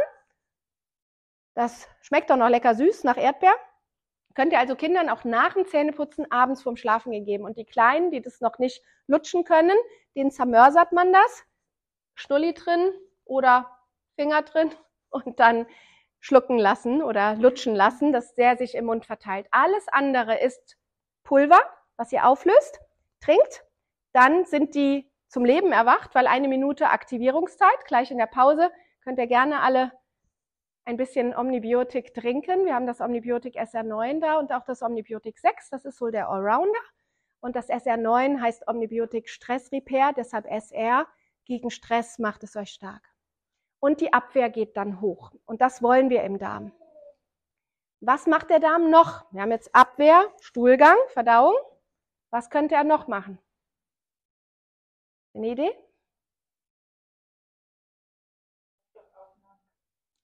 [1.55, 3.55] Das schmeckt doch noch lecker süß nach Erdbeer.
[4.37, 7.45] Könnt ihr also Kindern auch nach dem Zähneputzen abends vorm Schlafen geben.
[7.45, 9.77] Und die Kleinen, die das noch nicht lutschen können,
[10.15, 11.45] denen zermörsert man das.
[12.15, 12.93] Schnulli drin
[13.25, 13.71] oder
[14.15, 14.75] Finger drin
[15.09, 15.67] und dann
[16.21, 19.47] schlucken lassen oder lutschen lassen, dass der sich im Mund verteilt.
[19.53, 20.77] Alles andere ist
[21.25, 21.61] Pulver,
[21.97, 22.79] was ihr auflöst,
[23.21, 23.65] trinkt.
[24.13, 28.71] Dann sind die zum Leben erwacht, weil eine Minute Aktivierungszeit, gleich in der Pause,
[29.03, 29.93] könnt ihr gerne alle
[30.87, 32.65] ein bisschen Omnibiotik trinken.
[32.65, 36.29] Wir haben das Omnibiotik SR9 da und auch das Omnibiotik 6, das ist so der
[36.29, 36.79] Allrounder.
[37.41, 41.07] Und das SR9 heißt Omnibiotik Stress Repair, deshalb SR.
[41.45, 43.03] Gegen Stress macht es euch stark.
[43.81, 45.33] Und die Abwehr geht dann hoch.
[45.45, 46.73] Und das wollen wir im Darm.
[48.01, 49.31] Was macht der Darm noch?
[49.33, 51.57] Wir haben jetzt Abwehr, Stuhlgang, Verdauung.
[52.31, 53.39] Was könnte er noch machen?
[55.35, 55.86] Eine Idee?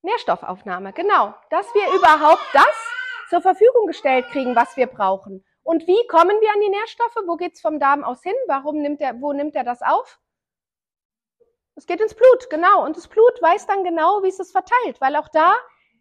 [0.03, 1.35] Nährstoffaufnahme, genau.
[1.51, 2.91] Dass wir überhaupt das
[3.31, 5.45] zur Verfügung gestellt kriegen, was wir brauchen.
[5.63, 7.17] Und wie kommen wir an die Nährstoffe?
[7.27, 8.35] Wo geht's vom Darm aus hin?
[8.47, 10.21] Warum nimmt er, wo nimmt er das auf?
[11.75, 12.85] Es geht ins Blut, genau.
[12.85, 15.55] Und das Blut weiß dann genau, wie es es verteilt, weil auch da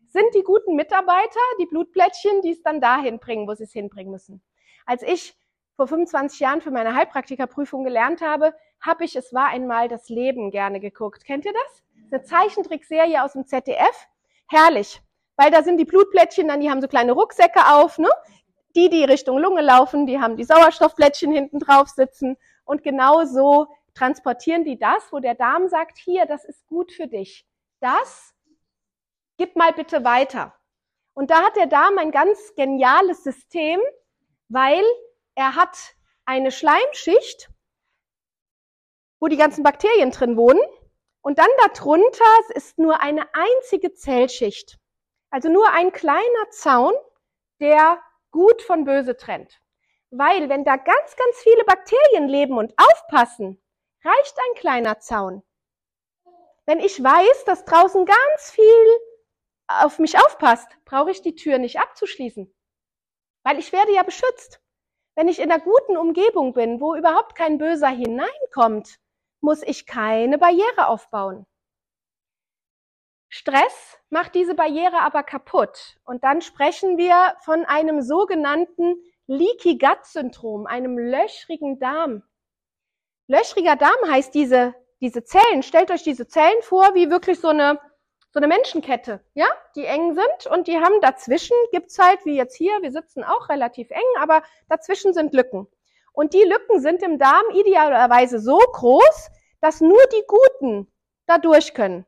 [0.08, 4.12] sind die guten Mitarbeiter, die Blutplättchen, die es dann dahin bringen, wo sie es hinbringen
[4.12, 4.44] müssen.
[4.86, 5.38] Als ich
[5.78, 10.52] vor 25 Jahren für meine Heilpraktikerprüfung gelernt habe, habe ich Es war einmal das Leben
[10.52, 11.24] gerne geguckt.
[11.24, 11.84] Kennt ihr das?
[12.12, 14.08] Eine Zeichentrickserie aus dem ZDF.
[14.50, 15.02] Herrlich.
[15.38, 18.10] Weil da sind die Blutplättchen dann, die haben so kleine Rucksäcke auf, ne?
[18.76, 22.38] Die, die Richtung Lunge laufen, die haben die Sauerstoffplättchen hinten drauf sitzen.
[22.63, 27.08] Und genau so transportieren die das, wo der Darm sagt, hier, das ist gut für
[27.08, 27.45] dich.
[27.80, 28.34] Das
[29.38, 30.54] gib mal bitte weiter.
[31.13, 33.80] Und da hat der Darm ein ganz geniales System,
[34.50, 34.84] weil
[35.36, 35.78] er hat
[36.26, 37.50] eine Schleimschicht,
[39.19, 40.62] wo die ganzen Bakterien drin wohnen.
[41.22, 44.80] Und dann darunter ist nur eine einzige Zellschicht.
[45.30, 46.94] Also nur ein kleiner Zaun,
[47.60, 49.62] der gut von böse trennt.
[50.10, 53.62] Weil wenn da ganz, ganz viele Bakterien leben und aufpassen,
[54.04, 55.44] reicht ein kleiner Zaun.
[56.66, 59.00] Wenn ich weiß, dass draußen ganz viel
[59.68, 62.54] auf mich aufpasst, brauche ich die Tür nicht abzuschließen.
[63.44, 64.62] Weil ich werde ja beschützt.
[65.16, 69.00] Wenn ich in einer guten Umgebung bin, wo überhaupt kein Böser hineinkommt,
[69.42, 71.46] muss ich keine Barriere aufbauen.
[73.34, 75.98] Stress macht diese Barriere aber kaputt.
[76.04, 82.24] Und dann sprechen wir von einem sogenannten Leaky Gut Syndrom, einem löchrigen Darm.
[83.28, 87.80] Löchriger Darm heißt diese, diese Zellen, stellt euch diese Zellen vor wie wirklich so eine,
[88.32, 92.58] so eine Menschenkette, ja, die eng sind und die haben dazwischen, gibt's halt, wie jetzt
[92.58, 95.68] hier, wir sitzen auch relativ eng, aber dazwischen sind Lücken.
[96.13, 99.30] Und die Lücken sind im Darm idealerweise so groß,
[99.62, 100.91] dass nur die Guten
[101.26, 102.06] da durch können.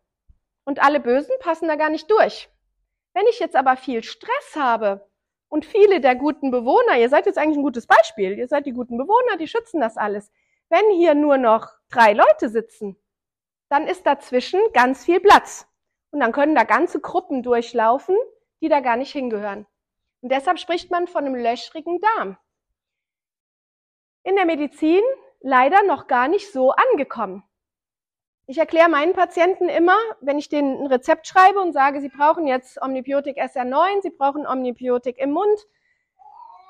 [0.65, 2.49] Und alle Bösen passen da gar nicht durch.
[3.13, 5.07] Wenn ich jetzt aber viel Stress habe
[5.47, 8.71] und viele der guten Bewohner, ihr seid jetzt eigentlich ein gutes Beispiel, ihr seid die
[8.71, 10.31] guten Bewohner, die schützen das alles.
[10.69, 12.97] Wenn hier nur noch drei Leute sitzen,
[13.69, 15.67] dann ist dazwischen ganz viel Platz.
[16.11, 18.15] Und dann können da ganze Gruppen durchlaufen,
[18.61, 19.65] die da gar nicht hingehören.
[20.21, 22.37] Und deshalb spricht man von einem löchrigen Darm.
[24.23, 25.01] In der Medizin
[25.41, 27.43] leider noch gar nicht so angekommen.
[28.45, 32.45] Ich erkläre meinen Patienten immer, wenn ich denen ein Rezept schreibe und sage, sie brauchen
[32.47, 35.59] jetzt Omnibiotik SR9, sie brauchen Omnibiotik im Mund,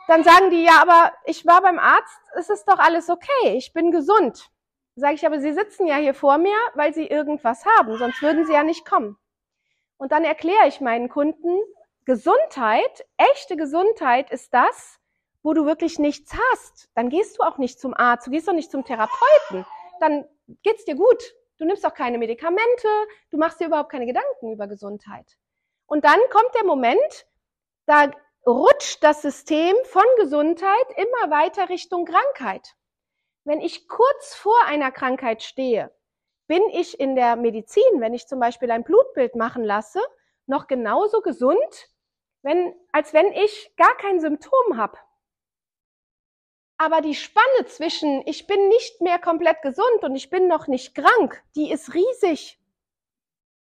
[0.07, 3.73] dann sagen die, ja, aber ich war beim Arzt, es ist doch alles okay, ich
[3.73, 4.49] bin gesund.
[4.95, 8.45] Sage ich, aber Sie sitzen ja hier vor mir, weil Sie irgendwas haben, sonst würden
[8.45, 9.17] Sie ja nicht kommen.
[9.97, 11.57] Und dann erkläre ich meinen Kunden,
[12.05, 14.99] Gesundheit, echte Gesundheit ist das,
[15.43, 16.89] wo du wirklich nichts hast.
[16.95, 19.65] Dann gehst du auch nicht zum Arzt, du gehst auch nicht zum Therapeuten.
[19.99, 20.25] Dann
[20.63, 21.35] geht's dir gut.
[21.57, 22.87] Du nimmst auch keine Medikamente,
[23.29, 25.37] du machst dir überhaupt keine Gedanken über Gesundheit.
[25.85, 27.27] Und dann kommt der Moment,
[27.85, 28.11] da
[28.45, 32.75] rutscht das System von Gesundheit immer weiter Richtung Krankheit.
[33.45, 35.93] Wenn ich kurz vor einer Krankheit stehe,
[36.47, 40.01] bin ich in der Medizin, wenn ich zum Beispiel ein Blutbild machen lasse,
[40.45, 41.89] noch genauso gesund,
[42.41, 44.97] wenn, als wenn ich gar kein Symptom habe.
[46.83, 50.93] Aber die Spanne zwischen ich bin nicht mehr komplett gesund und ich bin noch nicht
[50.93, 52.59] krank, die ist riesig.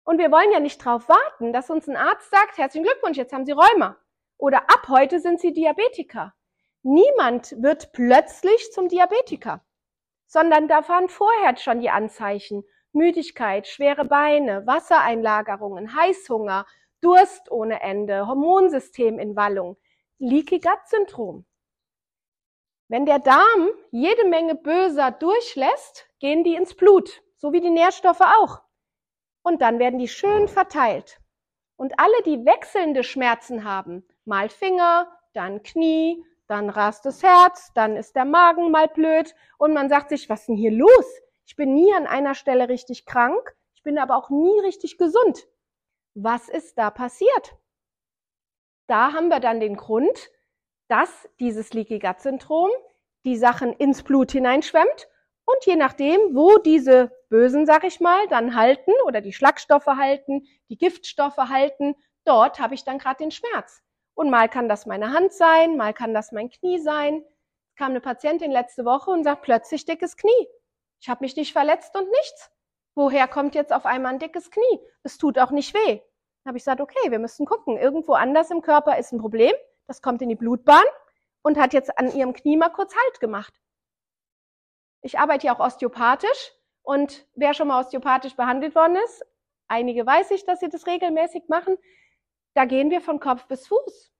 [0.03, 3.31] Und wir wollen ja nicht darauf warten, dass uns ein Arzt sagt, herzlichen Glückwunsch, jetzt
[3.31, 3.95] haben Sie Rheuma.
[4.37, 6.33] Oder ab heute sind Sie Diabetiker.
[6.83, 9.63] Niemand wird plötzlich zum Diabetiker,
[10.25, 12.65] sondern da waren vorher schon die Anzeichen.
[12.91, 16.65] Müdigkeit, schwere Beine, Wassereinlagerungen, Heißhunger,
[16.99, 19.77] Durst ohne Ende, Hormonsystem in Wallung,
[20.19, 21.45] Leaky Gut Syndrom.
[22.89, 28.21] Wenn der Darm jede Menge Böser durchlässt, gehen die ins Blut, so wie die Nährstoffe
[28.21, 28.61] auch.
[29.43, 31.19] Und dann werden die schön verteilt.
[31.75, 37.97] Und alle, die wechselnde Schmerzen haben, mal Finger, dann Knie, dann rast das Herz, dann
[37.97, 41.21] ist der Magen mal blöd und man sagt sich, was ist denn hier los?
[41.45, 45.47] Ich bin nie an einer Stelle richtig krank, ich bin aber auch nie richtig gesund.
[46.13, 47.57] Was ist da passiert?
[48.87, 50.31] Da haben wir dann den Grund,
[50.87, 52.69] dass dieses Leaky Gut Syndrom
[53.25, 55.07] die Sachen ins Blut hineinschwemmt
[55.45, 60.45] und je nachdem, wo diese Bösen, sag ich mal, dann halten oder die Schlagstoffe halten,
[60.69, 61.95] die Giftstoffe halten,
[62.25, 63.81] dort habe ich dann gerade den Schmerz.
[64.13, 67.23] Und mal kann das meine Hand sein, mal kann das mein Knie sein.
[67.77, 70.47] Kam eine Patientin letzte Woche und sagt plötzlich dickes Knie.
[70.99, 72.51] Ich habe mich nicht verletzt und nichts.
[72.95, 74.79] Woher kommt jetzt auf einmal ein dickes Knie?
[75.03, 75.99] Es tut auch nicht weh.
[76.43, 77.77] Dann habe ich gesagt, okay, wir müssen gucken.
[77.77, 79.53] Irgendwo anders im Körper ist ein Problem
[79.87, 80.83] das kommt in die Blutbahn
[81.41, 83.53] und hat jetzt an ihrem Knie mal kurz Halt gemacht.
[85.01, 89.25] Ich arbeite ja auch osteopathisch und wer schon mal osteopathisch behandelt worden ist,
[89.67, 91.77] einige weiß ich, dass sie das regelmäßig machen,
[92.53, 94.11] da gehen wir von Kopf bis Fuß.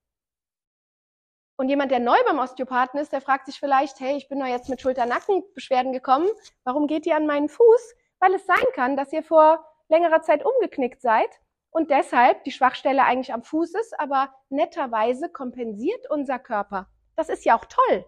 [1.60, 4.46] Und jemand, der neu beim Osteopathen ist, der fragt sich vielleicht, hey, ich bin doch
[4.46, 6.30] jetzt mit Schulter-Nackenbeschwerden gekommen,
[6.64, 7.96] warum geht ihr an meinen Fuß?
[8.20, 11.30] Weil es sein kann, dass ihr vor längerer Zeit umgeknickt seid
[11.78, 16.90] und deshalb die Schwachstelle eigentlich am Fuß ist, aber netterweise kompensiert unser Körper.
[17.16, 18.04] Das ist ja auch toll.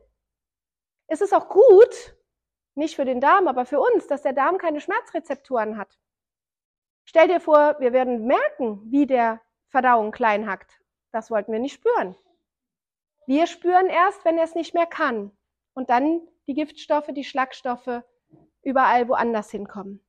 [1.05, 2.15] Es ist auch gut,
[2.74, 5.99] nicht für den Darm, aber für uns, dass der Darm keine Schmerzrezeptoren hat.
[7.05, 10.82] Stell dir vor, wir werden merken, wie der Verdauung klein hackt.
[11.11, 12.15] Das wollten wir nicht spüren.
[13.28, 15.32] Wir spüren erst, wenn er es nicht mehr kann.
[15.76, 18.01] Und dann die Giftstoffe, die Schlagstoffe
[18.63, 20.03] überall woanders hinkommen.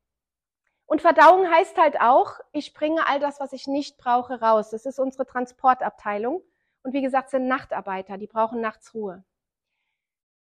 [0.90, 4.70] Und Verdauung heißt halt auch, ich bringe all das, was ich nicht brauche, raus.
[4.70, 6.42] Das ist unsere Transportabteilung.
[6.82, 9.22] Und wie gesagt, sind Nachtarbeiter, die brauchen nachts Ruhe.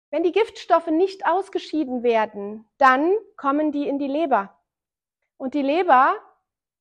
[0.09, 4.53] Wenn die Giftstoffe nicht ausgeschieden werden, dann kommen die in die Leber.
[5.37, 6.13] Und die Leber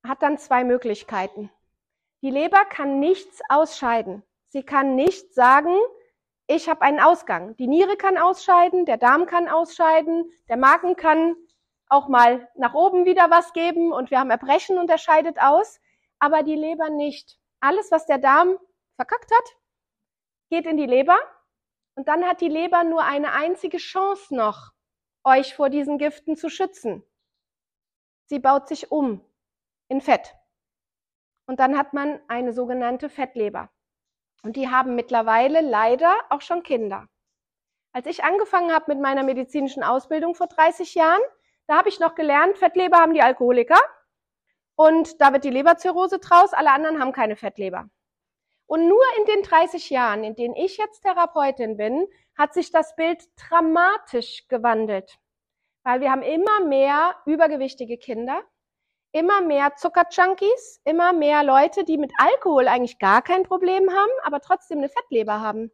[0.03, 1.49] hat dann zwei Möglichkeiten.
[2.21, 4.25] Die Leber kann nichts ausscheiden.
[4.49, 5.77] Sie kann nicht sagen,
[6.49, 7.57] ich habe einen Ausgang.
[7.59, 11.37] Die Niere kann ausscheiden, der Darm kann ausscheiden, der Magen kann
[11.93, 15.81] auch mal nach oben wieder was geben und wir haben Erbrechen und er scheidet aus,
[16.19, 17.39] aber die Leber nicht.
[17.61, 18.57] Alles, was der Darm
[18.97, 19.57] verkackt hat,
[20.49, 21.19] geht in die Leber
[21.95, 24.73] und dann hat die Leber nur eine einzige Chance noch,
[25.23, 27.05] euch vor diesen Giften zu schützen.
[28.27, 29.23] Sie baut sich um
[29.89, 30.35] in Fett.
[31.47, 33.69] Und dann hat man eine sogenannte Fettleber.
[34.43, 37.07] Und die haben mittlerweile leider auch schon Kinder.
[37.93, 41.21] Als ich angefangen habe mit meiner medizinischen Ausbildung vor 30 Jahren,
[41.73, 43.81] da habe ich noch gelernt, Fettleber haben die Alkoholiker
[44.75, 47.89] und da wird die Leberzirrhose draus, alle anderen haben keine Fettleber.
[48.67, 52.07] Und nur in den 30 Jahren, in denen ich jetzt Therapeutin bin,
[52.37, 55.19] hat sich das Bild dramatisch gewandelt.
[55.83, 58.43] Weil wir haben immer mehr übergewichtige Kinder,
[59.13, 64.41] immer mehr Zuckerjunkies, immer mehr Leute, die mit Alkohol eigentlich gar kein Problem haben, aber
[64.41, 65.73] trotzdem eine Fettleber haben.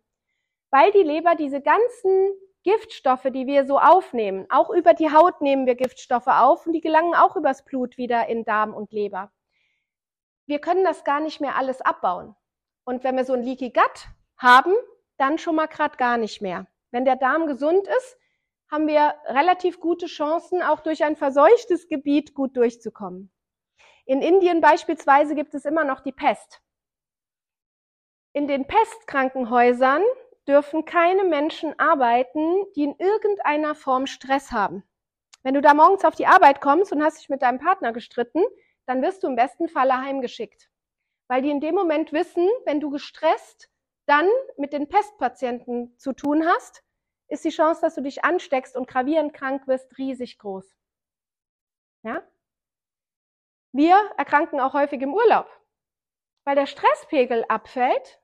[0.70, 5.66] Weil die Leber diese ganzen Giftstoffe, die wir so aufnehmen, auch über die Haut nehmen
[5.66, 9.32] wir Giftstoffe auf und die gelangen auch übers Blut wieder in Darm und Leber.
[10.46, 12.34] Wir können das gar nicht mehr alles abbauen.
[12.84, 14.72] Und wenn wir so ein Leaky Gut haben,
[15.18, 16.66] dann schon mal gerade gar nicht mehr.
[16.90, 18.16] Wenn der Darm gesund ist,
[18.70, 23.30] haben wir relativ gute Chancen, auch durch ein verseuchtes Gebiet gut durchzukommen.
[24.04, 26.62] In Indien beispielsweise gibt es immer noch die Pest.
[28.32, 30.02] In den Pestkrankenhäusern
[30.48, 34.82] dürfen keine Menschen arbeiten, die in irgendeiner Form Stress haben.
[35.42, 38.42] Wenn du da morgens auf die Arbeit kommst und hast dich mit deinem Partner gestritten,
[38.86, 40.70] dann wirst du im besten Falle heimgeschickt.
[41.28, 43.70] Weil die in dem Moment wissen, wenn du gestresst
[44.06, 44.26] dann
[44.56, 46.82] mit den Pestpatienten zu tun hast,
[47.28, 50.74] ist die Chance, dass du dich ansteckst und gravierend krank wirst, riesig groß.
[52.02, 52.22] Ja?
[53.72, 55.46] Wir erkranken auch häufig im Urlaub,
[56.44, 58.20] weil der Stresspegel abfällt.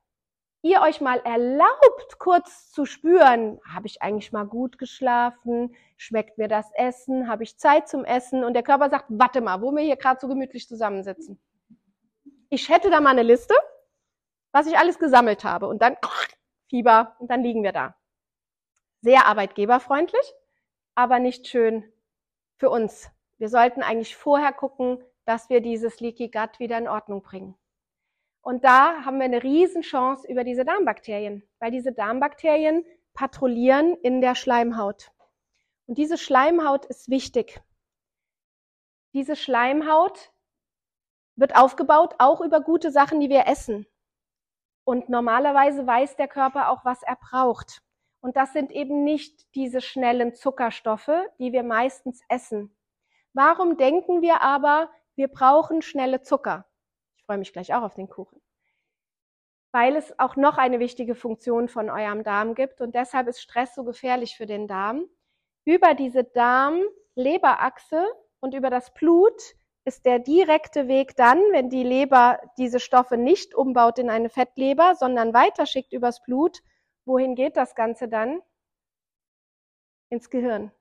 [0.65, 5.77] Ihr euch mal erlaubt, kurz zu spüren, habe ich eigentlich mal gut geschlafen?
[5.99, 7.29] Schmeckt mir das Essen?
[7.29, 8.43] Habe ich Zeit zum Essen?
[8.45, 11.39] Und der Körper sagt, warte mal, wo wir hier gerade so gemütlich zusammensitzen.
[12.49, 13.55] Ich hätte da mal eine Liste,
[14.53, 15.67] was ich alles gesammelt habe.
[15.67, 15.99] Und dann
[16.71, 17.95] Fieber und dann liegen wir da
[19.03, 20.33] sehr arbeitgeberfreundlich,
[20.95, 21.93] aber nicht schön
[22.57, 23.11] für uns.
[23.37, 27.55] Wir sollten eigentlich vorher gucken, dass wir dieses Leaky Gut wieder in Ordnung bringen.
[28.45, 32.85] Und da haben wir eine Riesenchance über diese Darmbakterien, weil diese Darmbakterien
[33.15, 35.13] patrouillieren in der Schleimhaut.
[35.87, 37.63] Und diese Schleimhaut ist wichtig.
[39.15, 40.31] Diese Schleimhaut
[41.37, 43.87] wird aufgebaut auch über gute Sachen, die wir essen.
[44.85, 47.83] Und normalerweise weiß der Körper auch, was er braucht.
[48.21, 52.77] Und das sind eben nicht diese schnellen Zuckerstoffe, die wir meistens essen.
[53.33, 56.67] Warum denken wir aber, wir brauchen schnelle Zucker?
[57.27, 58.41] Freue mich gleich auch auf den Kuchen.
[59.73, 63.75] Weil es auch noch eine wichtige Funktion von eurem Darm gibt und deshalb ist Stress
[63.75, 65.07] so gefährlich für den Darm.
[65.65, 68.05] Über diese Darm-Leberachse
[68.41, 69.41] und über das Blut
[69.85, 74.95] ist der direkte Weg dann, wenn die Leber diese Stoffe nicht umbaut in eine Fettleber,
[74.95, 76.63] sondern weiterschickt übers Blut,
[77.07, 78.41] Wohin geht das Ganze dann?
[80.09, 80.73] Ins Gehirn.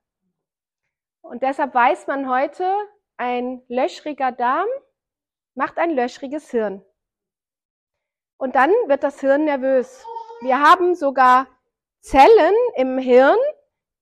[1.21, 2.71] Und deshalb weiß man heute,
[3.17, 4.67] ein löchriger Darm
[5.55, 6.83] macht ein löchriges Hirn.
[8.37, 10.05] Und dann wird das Hirn nervös.
[10.41, 11.47] Wir haben sogar
[12.01, 13.37] Zellen im Hirn,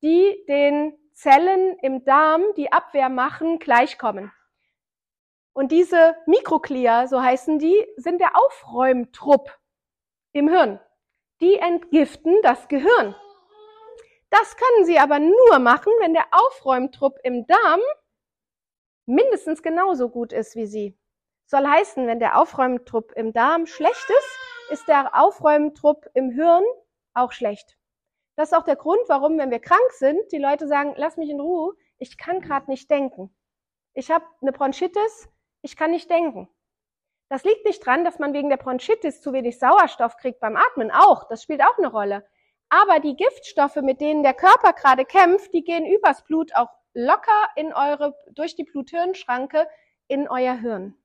[0.02, 4.32] die den Zellen im Darm, die Abwehr machen, gleichkommen.
[5.54, 9.60] Und diese Mikroglia, so heißen die, sind der Aufräumtrupp
[10.32, 10.80] im Hirn
[11.42, 13.16] die entgiften das Gehirn.
[14.30, 17.82] Das können sie aber nur machen, wenn der Aufräumtrupp im Darm
[19.06, 20.98] mindestens genauso gut ist wie sie.
[21.52, 24.40] Soll heißen, wenn der Aufräumtrupp im Darm schlecht ist,
[24.70, 26.64] ist der Aufräumtrupp im Hirn
[27.14, 27.78] auch schlecht.
[28.38, 31.30] Das ist auch der Grund, warum, wenn wir krank sind, die Leute sagen, lass mich
[31.30, 33.36] in Ruhe, ich kann gerade nicht denken.
[33.94, 35.28] Ich habe eine Bronchitis,
[35.62, 36.48] ich kann nicht denken.
[37.28, 40.90] Das liegt nicht dran, dass man wegen der Bronchitis zu wenig Sauerstoff kriegt beim Atmen.
[40.90, 42.26] Auch, das spielt auch eine Rolle.
[42.70, 47.50] Aber die Giftstoffe, mit denen der Körper gerade kämpft, die gehen übers Blut auch locker
[47.58, 49.68] in eure, durch die Blut-Hirn-Schranke
[50.08, 50.96] in euer Hirn.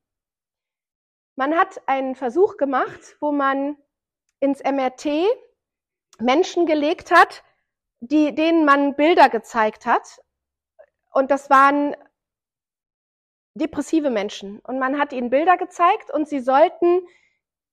[1.36, 3.76] Man hat einen Versuch gemacht, wo man
[4.40, 5.26] ins MRT
[6.18, 7.44] Menschen gelegt hat,
[8.00, 10.20] die, denen man Bilder gezeigt hat.
[11.12, 11.94] Und das waren
[13.54, 14.60] depressive Menschen.
[14.60, 17.06] Und man hat ihnen Bilder gezeigt und sie sollten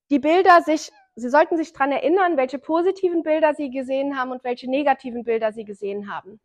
[0.09, 4.43] die Bilder sich, sie sollten sich dran erinnern, welche positiven Bilder sie gesehen haben und
[4.43, 6.41] welche negativen Bilder sie gesehen haben.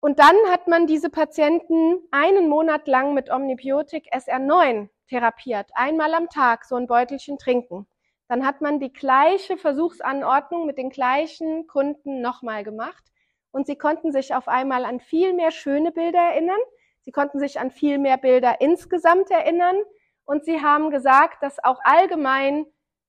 [0.00, 5.70] Und dann hat man diese Patienten einen Monat lang mit Omnibiotik SR9 therapiert.
[5.74, 7.86] Einmal am Tag so ein Beutelchen trinken.
[8.28, 13.04] Dann hat man die gleiche Versuchsanordnung mit den gleichen Kunden nochmal gemacht.
[13.52, 16.60] Und sie konnten sich auf einmal an viel mehr schöne Bilder erinnern
[17.06, 19.76] Sie konnten sich an viel mehr Bilder insgesamt erinnern
[20.24, 22.66] und sie haben gesagt, dass auch allgemein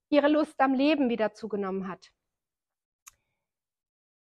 [0.10, 2.12] ihre Lust am Leben wieder zugenommen hat.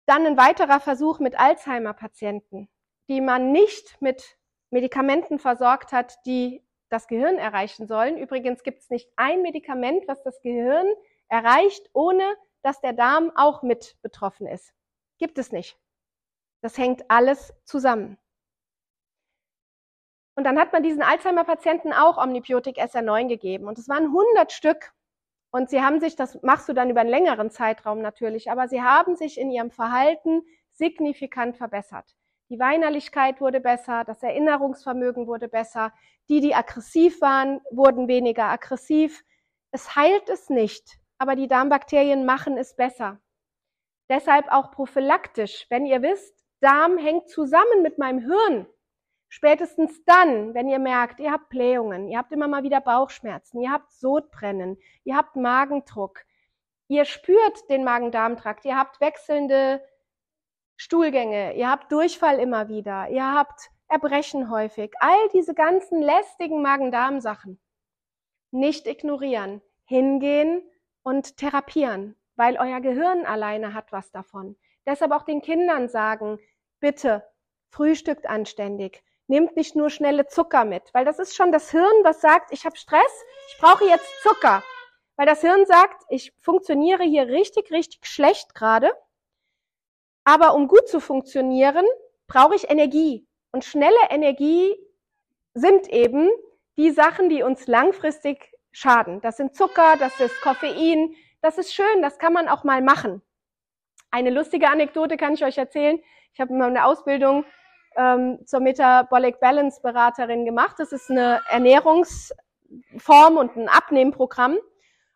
[0.06, 2.70] Dann ein weiterer Versuch mit Alzheimer-Patienten,
[3.10, 4.38] die man nicht mit
[4.70, 8.16] Medikamenten versorgt hat, die das Gehirn erreichen sollen.
[8.16, 10.86] Übrigens gibt es nicht ein Medikament, was das Gehirn
[11.28, 14.72] erreicht, ohne dass der Darm auch mit betroffen ist.
[15.18, 15.78] Gibt es nicht.
[16.60, 18.18] Das hängt alles zusammen.
[20.34, 23.66] Und dann hat man diesen Alzheimer-Patienten auch Omnibiotik SR9 gegeben.
[23.66, 24.92] Und es waren 100 Stück.
[25.50, 28.82] Und sie haben sich, das machst du dann über einen längeren Zeitraum natürlich, aber sie
[28.82, 32.17] haben sich in ihrem Verhalten signifikant verbessert.
[32.50, 35.92] Die Weinerlichkeit wurde besser, das Erinnerungsvermögen wurde besser,
[36.30, 39.22] die, die aggressiv waren, wurden weniger aggressiv.
[39.70, 43.20] Es heilt es nicht, aber die Darmbakterien machen es besser.
[44.08, 48.66] Deshalb auch prophylaktisch, wenn ihr wisst, Darm hängt zusammen mit meinem Hirn.
[49.28, 53.70] Spätestens dann, wenn ihr merkt, ihr habt Blähungen, ihr habt immer mal wieder Bauchschmerzen, ihr
[53.70, 56.24] habt Sodbrennen, ihr habt Magendruck,
[56.88, 59.82] ihr spürt den Magen-Darm-Trakt, ihr habt wechselnde
[60.80, 67.60] Stuhlgänge, ihr habt Durchfall immer wieder, ihr habt Erbrechen häufig, all diese ganzen lästigen Magen-Darm-Sachen
[68.52, 70.62] nicht ignorieren, hingehen
[71.02, 74.56] und therapieren, weil euer Gehirn alleine hat was davon.
[74.86, 76.38] Deshalb auch den Kindern sagen,
[76.78, 77.26] bitte
[77.70, 82.20] frühstückt anständig, nehmt nicht nur schnelle Zucker mit, weil das ist schon das Hirn, was
[82.20, 84.62] sagt, ich habe Stress, ich brauche jetzt Zucker.
[85.16, 88.92] Weil das Hirn sagt, ich funktioniere hier richtig, richtig schlecht gerade
[90.28, 91.86] aber um gut zu funktionieren,
[92.26, 93.26] brauche ich Energie.
[93.50, 94.76] Und schnelle Energie
[95.54, 96.28] sind eben
[96.76, 99.22] die Sachen, die uns langfristig schaden.
[99.22, 101.14] Das sind Zucker, das ist Koffein.
[101.40, 103.22] Das ist schön, das kann man auch mal machen.
[104.10, 105.98] Eine lustige Anekdote kann ich euch erzählen.
[106.34, 107.46] Ich habe eine Ausbildung
[107.96, 110.76] ähm, zur Metabolic Balance Beraterin gemacht.
[110.78, 114.58] Das ist eine Ernährungsform und ein Abnehmprogramm.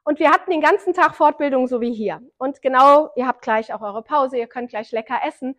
[0.05, 2.21] Und wir hatten den ganzen Tag Fortbildung, so wie hier.
[2.39, 5.57] Und genau, ihr habt gleich auch eure Pause, ihr könnt gleich lecker essen.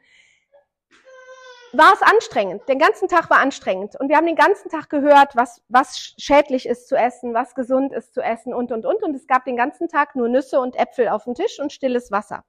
[1.71, 2.67] War es anstrengend.
[2.69, 3.99] Den ganzen Tag war anstrengend.
[3.99, 7.93] Und wir haben den ganzen Tag gehört, was, was schädlich ist zu essen, was gesund
[7.93, 9.01] ist zu essen und, und, und.
[9.01, 12.11] Und es gab den ganzen Tag nur Nüsse und Äpfel auf dem Tisch und stilles
[12.11, 12.43] Wasser.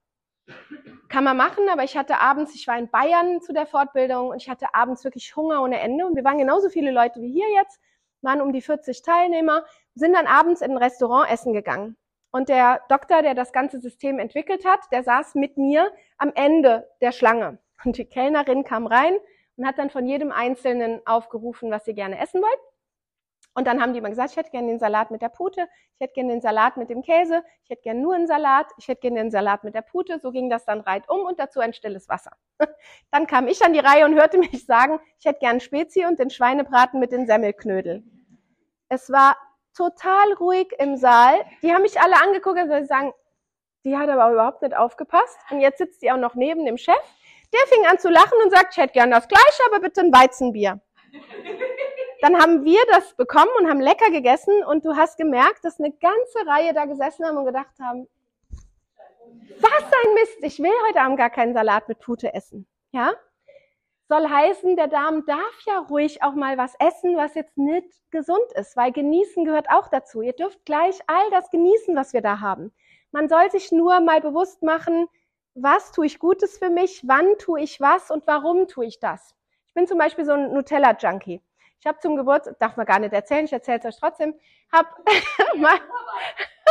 [1.09, 4.43] Kann man machen, aber ich hatte abends, ich war in Bayern zu der Fortbildung und
[4.43, 6.05] ich hatte abends wirklich Hunger ohne Ende.
[6.05, 7.81] Und wir waren genauso viele Leute wie hier jetzt
[8.25, 9.65] waren um die 40 Teilnehmer,
[9.95, 11.97] sind dann abends in ein Restaurant essen gegangen.
[12.31, 16.89] Und der Doktor, der das ganze System entwickelt hat, der saß mit mir am Ende
[17.01, 17.59] der Schlange.
[17.85, 19.17] Und die Kellnerin kam rein
[19.57, 22.74] und hat dann von jedem Einzelnen aufgerufen, was sie gerne essen wollten.
[23.55, 26.01] Und dann haben die immer gesagt, ich hätte gerne den Salat mit der Pute, ich
[26.01, 29.01] hätte gerne den Salat mit dem Käse, ich hätte gerne nur einen Salat, ich hätte
[29.01, 30.19] gerne den Salat mit der Pute.
[30.19, 32.33] So ging das dann reit um und dazu ein stilles Wasser.
[33.13, 36.19] Dann kam ich an die Reihe und hörte mich sagen, ich hätte gerne Spezi und
[36.19, 38.03] den Schweinebraten mit den Semmelknödel.
[38.89, 39.37] Es war
[39.77, 41.35] total ruhig im Saal.
[41.63, 43.13] Die haben mich alle angeguckt und sie sagen,
[43.85, 45.39] die hat aber überhaupt nicht aufgepasst.
[45.51, 46.95] Und jetzt sitzt sie auch noch neben dem Chef.
[47.53, 50.13] Der fing an zu lachen und sagt, ich hätte gern das Gleiche, aber bitte ein
[50.13, 50.81] Weizenbier.
[52.25, 55.93] Dann haben wir das bekommen und haben lecker gegessen und du hast gemerkt, dass eine
[55.93, 58.09] ganze Reihe da gesessen haben und gedacht haben,
[59.61, 62.67] was ein Mist, ich will heute Abend gar keinen Salat mit Pute essen.
[62.93, 63.13] Ja?
[64.09, 68.53] soll heißen, der Darm darf ja ruhig auch mal was essen, was jetzt nicht gesund
[68.55, 70.23] ist, weil genießen gehört auch dazu.
[70.23, 72.73] Ihr dürft gleich all das genießen, was wir da haben.
[73.13, 75.09] Man soll sich nur mal bewusst machen,
[75.55, 79.35] was tue ich Gutes für mich, wann tue ich was und warum tue ich das.
[79.67, 81.43] Ich bin zum Beispiel so ein Nutella-Junkie.
[81.85, 84.35] Ich habe zum Geburtstag, darf man gar nicht erzählen, ich erzähle es euch trotzdem,
[84.73, 84.87] hab
[85.57, 85.79] mal,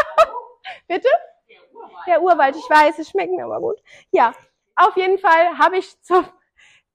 [0.88, 1.07] bitte?
[1.47, 2.07] Der Urwald.
[2.07, 3.78] Der Urwald, ich weiß, es schmeckt mir aber gut.
[4.09, 4.34] Ja,
[4.76, 6.26] auf jeden Fall habe ich zum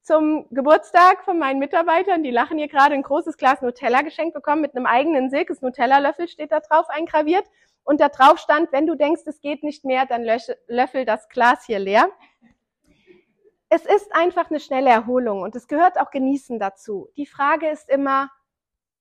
[0.02, 4.62] zum Geburtstag von meinen Mitarbeitern, die lachen hier gerade, ein großes Glas Nutella geschenkt bekommen
[4.62, 7.44] mit einem eigenen Silkes Nutella-Löffel steht da drauf eingraviert.
[7.84, 10.24] Und da drauf stand, wenn du denkst, es geht nicht mehr, dann
[10.66, 12.10] löffel das Glas hier leer.
[13.68, 17.08] Es ist einfach eine schnelle Erholung und es gehört auch Genießen dazu.
[17.16, 18.30] Die Frage ist immer,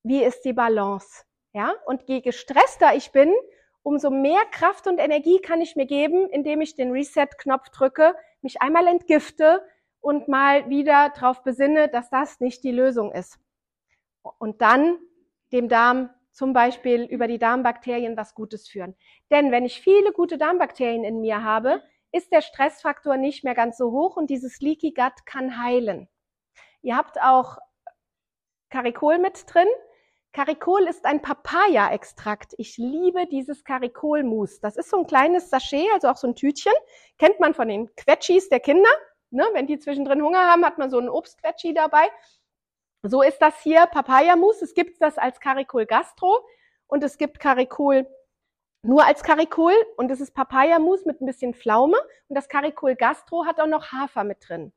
[0.03, 1.24] wie ist die Balance?
[1.53, 1.74] Ja?
[1.86, 3.34] Und je gestresster ich bin,
[3.82, 8.61] umso mehr Kraft und Energie kann ich mir geben, indem ich den Reset-Knopf drücke, mich
[8.61, 9.61] einmal entgifte,
[10.07, 13.39] und mal wieder darauf besinne, dass das nicht die Lösung ist.
[14.38, 14.97] Und dann
[15.51, 18.95] dem Darm zum Beispiel über die Darmbakterien was Gutes führen.
[19.32, 21.82] Denn wenn ich viele gute Darmbakterien in mir habe,
[22.18, 26.09] ist der Stressfaktor nicht mehr ganz so hoch und dieses Leaky Gut kann heilen.
[26.82, 27.57] Ihr habt auch
[28.70, 29.68] Karikol mit drin.
[30.34, 32.53] Karikol ist ein Papaya-Extrakt.
[32.57, 34.59] Ich liebe dieses Karikol-Mousse.
[34.61, 36.74] Das ist so ein kleines Sachet, also auch so ein Tütchen.
[37.18, 38.89] Kennt man von den Quetschis der Kinder.
[39.30, 39.45] Ne?
[39.53, 42.09] Wenn die zwischendrin Hunger haben, hat man so einen Obstquetschi dabei.
[43.03, 44.65] So ist das hier Papaya-Mousse.
[44.65, 46.45] Es gibt das als Caricol Gastro
[46.88, 48.07] und es gibt Caricol
[48.82, 51.97] nur als Caricol und es ist Papaya-Mousse mit ein bisschen Pflaume
[52.28, 54.71] und das Caricol Gastro hat auch noch Hafer mit drin.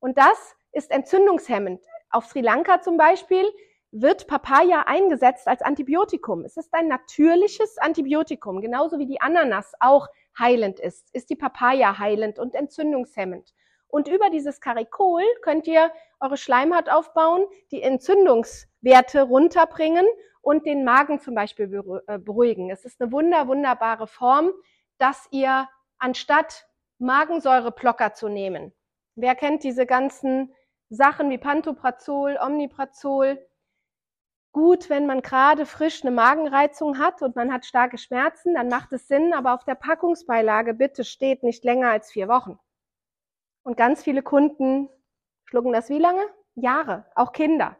[0.00, 1.82] Und das ist entzündungshemmend.
[2.10, 3.44] Auf Sri Lanka zum Beispiel
[3.90, 6.44] wird Papaya eingesetzt als Antibiotikum.
[6.44, 11.98] Es ist ein natürliches Antibiotikum, genauso wie die Ananas auch heilend ist, ist die Papaya
[11.98, 13.54] heilend und entzündungshemmend.
[13.86, 20.04] Und über dieses Karikol könnt ihr eure Schleimhaut aufbauen, die Entzündungswerte runterbringen
[20.44, 22.70] und den Magen zum Beispiel äh, beruhigen.
[22.70, 24.52] Es ist eine wunder, wunderbare Form,
[24.98, 25.68] dass ihr
[25.98, 26.66] anstatt
[26.98, 28.72] Magensäureblocker zu nehmen.
[29.14, 30.54] Wer kennt diese ganzen
[30.90, 33.44] Sachen wie Pantoprazol, Omniprazol?
[34.52, 38.92] Gut, wenn man gerade frisch eine Magenreizung hat und man hat starke Schmerzen, dann macht
[38.92, 42.58] es Sinn, aber auf der Packungsbeilage bitte steht nicht länger als vier Wochen.
[43.64, 44.88] Und ganz viele Kunden
[45.46, 46.22] schlucken das wie lange?
[46.54, 47.76] Jahre, auch Kinder.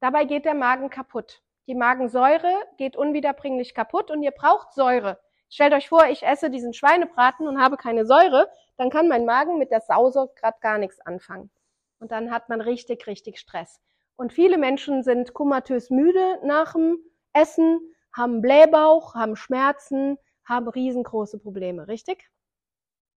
[0.00, 1.42] Dabei geht der Magen kaputt.
[1.66, 5.18] Die Magensäure geht unwiederbringlich kaputt und ihr braucht Säure.
[5.48, 9.58] Stellt euch vor, ich esse diesen Schweinebraten und habe keine Säure, dann kann mein Magen
[9.58, 11.50] mit der Sause gerade gar nichts anfangen.
[11.98, 13.80] Und dann hat man richtig, richtig Stress.
[14.16, 16.98] Und viele Menschen sind komatös müde nach dem
[17.32, 17.80] Essen,
[18.12, 22.30] haben Blähbauch, haben Schmerzen, haben riesengroße Probleme, richtig?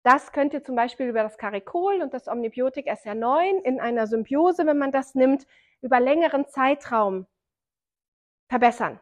[0.04, 4.66] Das könnt ihr zum Beispiel über das Karikol und das Omnibiotik SR9 in einer Symbiose,
[4.66, 5.46] wenn man das nimmt,
[5.82, 7.28] über längeren Zeitraum
[8.50, 9.00] verbessern.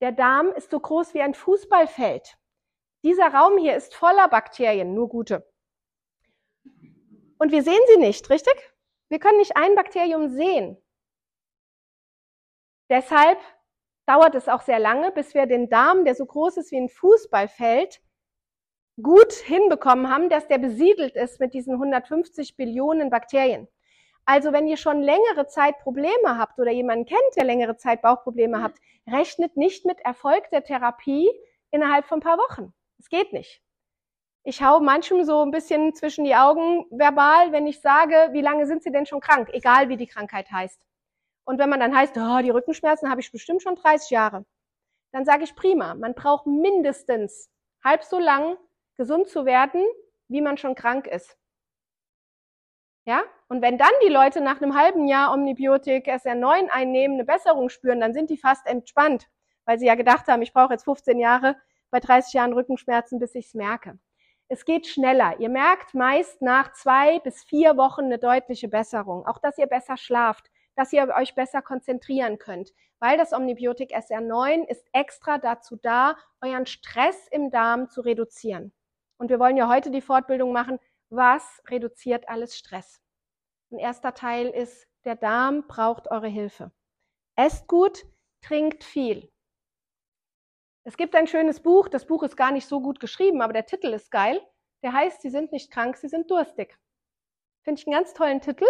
[0.00, 2.38] Der Darm ist so groß wie ein Fußballfeld.
[3.02, 5.50] Dieser Raum hier ist voller Bakterien, nur gute.
[7.38, 8.54] Und wir sehen sie nicht, richtig?
[9.08, 10.76] Wir können nicht ein Bakterium sehen.
[12.90, 13.38] Deshalb
[14.06, 16.88] dauert es auch sehr lange, bis wir den Darm, der so groß ist wie ein
[16.88, 18.02] Fußballfeld,
[19.02, 23.68] gut hinbekommen haben, dass der besiedelt ist mit diesen 150 Billionen Bakterien.
[24.32, 28.62] Also wenn ihr schon längere Zeit Probleme habt oder jemanden kennt, der längere Zeit Bauchprobleme
[28.62, 31.28] habt, rechnet nicht mit Erfolg der Therapie
[31.72, 32.72] innerhalb von ein paar Wochen.
[33.00, 33.60] Es geht nicht.
[34.44, 38.66] Ich hau manchem so ein bisschen zwischen die Augen verbal, wenn ich sage, wie lange
[38.66, 39.48] sind Sie denn schon krank?
[39.52, 40.80] Egal wie die Krankheit heißt.
[41.42, 44.44] Und wenn man dann heißt, oh, die Rückenschmerzen habe ich bestimmt schon 30 Jahre,
[45.10, 45.96] dann sage ich prima.
[45.96, 47.50] Man braucht mindestens
[47.82, 48.56] halb so lang,
[48.96, 49.84] gesund zu werden,
[50.28, 51.36] wie man schon krank ist.
[53.10, 53.24] Ja?
[53.48, 57.98] Und wenn dann die Leute nach einem halben Jahr Omnibiotik SR9 einnehmen, eine Besserung spüren,
[57.98, 59.26] dann sind die fast entspannt,
[59.64, 61.56] weil sie ja gedacht haben, ich brauche jetzt 15 Jahre
[61.90, 63.98] bei 30 Jahren Rückenschmerzen, bis ich es merke.
[64.46, 65.40] Es geht schneller.
[65.40, 69.26] Ihr merkt meist nach zwei bis vier Wochen eine deutliche Besserung.
[69.26, 74.68] Auch, dass ihr besser schlaft, dass ihr euch besser konzentrieren könnt, weil das Omnibiotik SR9
[74.68, 78.72] ist extra dazu da, euren Stress im Darm zu reduzieren.
[79.18, 80.78] Und wir wollen ja heute die Fortbildung machen,
[81.10, 83.00] was reduziert alles Stress.
[83.70, 86.72] Ein erster Teil ist, der Darm braucht eure Hilfe.
[87.36, 88.04] Esst gut,
[88.40, 89.30] trinkt viel.
[90.84, 93.66] Es gibt ein schönes Buch, das Buch ist gar nicht so gut geschrieben, aber der
[93.66, 94.40] Titel ist geil.
[94.82, 96.78] Der heißt, Sie sind nicht krank, Sie sind durstig.
[97.62, 98.66] Finde ich einen ganz tollen Titel,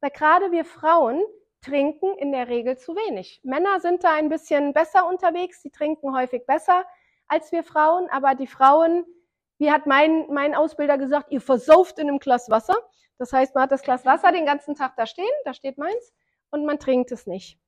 [0.00, 1.24] weil gerade wir Frauen
[1.62, 3.40] trinken in der Regel zu wenig.
[3.42, 6.84] Männer sind da ein bisschen besser unterwegs, sie trinken häufig besser
[7.26, 9.06] als wir Frauen, aber die Frauen
[9.58, 12.76] wie hat mein, mein Ausbilder gesagt, ihr versauft in einem Glas Wasser.
[13.18, 16.12] Das heißt, man hat das Glas Wasser den ganzen Tag da stehen, da steht meins,
[16.50, 17.58] und man trinkt es nicht.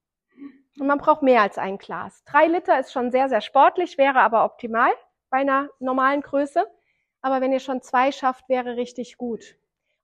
[0.79, 2.23] Und man braucht mehr als ein Glas.
[2.25, 4.91] Drei Liter ist schon sehr, sehr sportlich, wäre aber optimal
[5.31, 6.67] bei einer normalen Größe.
[7.23, 9.57] Aber wenn ihr schon zwei schafft, wäre richtig gut.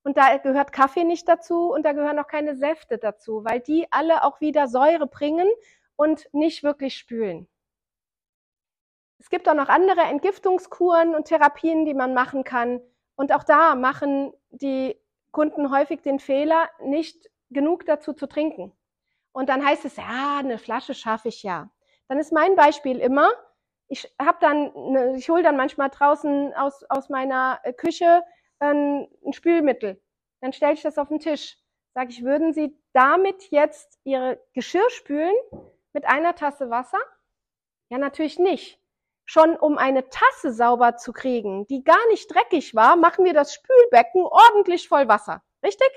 [0.03, 3.87] Und da gehört Kaffee nicht dazu und da gehören auch keine Säfte dazu, weil die
[3.91, 5.49] alle auch wieder Säure bringen
[5.95, 7.47] und nicht wirklich spülen.
[9.23, 12.81] Es gibt auch noch andere Entgiftungskuren und Therapien, die man machen kann.
[13.15, 15.01] Und auch da machen die
[15.31, 18.73] Kunden häufig den Fehler, nicht genug dazu zu trinken.
[19.31, 21.71] Und dann heißt es, ja, eine Flasche schaffe ich ja.
[22.09, 23.31] Dann ist mein Beispiel immer,
[23.87, 28.25] ich habe dann, ich hole dann manchmal draußen aus, aus meiner Küche
[28.59, 30.03] ein, ein Spülmittel.
[30.41, 31.59] Dann stelle ich das auf den Tisch.
[31.95, 35.37] Sage ich, würden Sie damit jetzt Ihre Geschirr spülen
[35.93, 36.99] mit einer Tasse Wasser?
[37.89, 38.82] Ja, natürlich nicht
[39.25, 43.55] schon um eine Tasse sauber zu kriegen, die gar nicht dreckig war, machen wir das
[43.55, 45.43] Spülbecken ordentlich voll Wasser.
[45.63, 45.91] Richtig?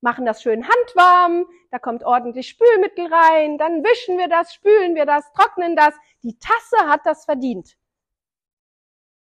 [0.00, 5.06] Machen das schön handwarm, da kommt ordentlich Spülmittel rein, dann wischen wir das, spülen wir
[5.06, 5.94] das, trocknen das.
[6.22, 7.76] Die Tasse hat das verdient.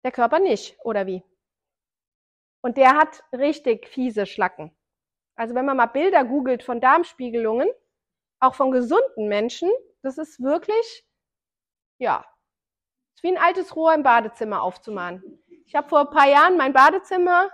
[0.05, 1.23] Der Körper nicht, oder wie?
[2.61, 4.75] Und der hat richtig fiese Schlacken.
[5.37, 7.69] Also wenn man mal Bilder googelt von Darmspiegelungen,
[8.41, 9.71] auch von gesunden Menschen,
[10.03, 11.05] das ist wirklich,
[11.99, 12.25] ja,
[13.19, 15.43] ist wie ein altes Rohr im Badezimmer aufzumachen.
[15.67, 17.51] Ich habe vor ein paar Jahren mein Badezimmer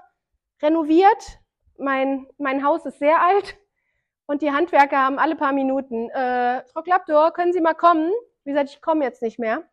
[0.60, 1.38] renoviert.
[1.78, 3.56] Mein, mein Haus ist sehr alt
[4.26, 8.12] und die Handwerker haben alle paar Minuten, äh, Frau Klappdor, können Sie mal kommen?
[8.44, 9.64] Wie gesagt, ich komme jetzt nicht mehr.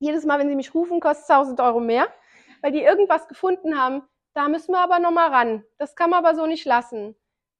[0.00, 2.08] Jedes Mal, wenn Sie mich rufen, kostet es 1000 Euro mehr,
[2.60, 4.02] weil die irgendwas gefunden haben.
[4.34, 5.64] Da müssen wir aber nochmal ran.
[5.78, 7.14] Das kann man aber so nicht lassen.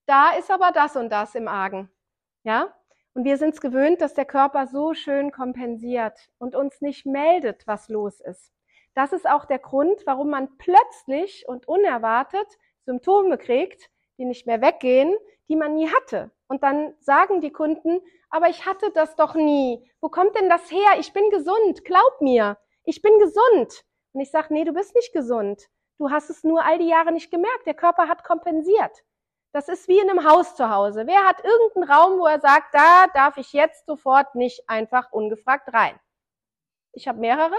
[0.07, 1.89] Da ist aber das und das im Argen.
[2.43, 2.75] Ja?
[3.14, 7.66] Und wir sind es gewöhnt, dass der Körper so schön kompensiert und uns nicht meldet,
[7.66, 8.52] was los ist.
[8.94, 12.46] Das ist auch der Grund, warum man plötzlich und unerwartet
[12.84, 15.16] Symptome kriegt, die nicht mehr weggehen,
[15.48, 16.30] die man nie hatte.
[16.48, 18.00] Und dann sagen die Kunden,
[18.30, 19.84] aber ich hatte das doch nie.
[20.00, 20.98] Wo kommt denn das her?
[20.98, 21.84] Ich bin gesund.
[21.84, 23.84] Glaub mir, ich bin gesund.
[24.12, 25.68] Und ich sage, nee, du bist nicht gesund.
[25.98, 27.66] Du hast es nur all die Jahre nicht gemerkt.
[27.66, 29.04] Der Körper hat kompensiert.
[29.53, 31.07] Das ist wie in einem Haus zu Hause.
[31.07, 35.72] Wer hat irgendeinen Raum, wo er sagt, da darf ich jetzt sofort nicht einfach ungefragt
[35.72, 35.98] rein?
[36.92, 37.57] Ich habe mehrere.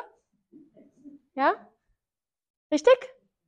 [1.36, 1.54] Ja?
[2.72, 2.98] Richtig?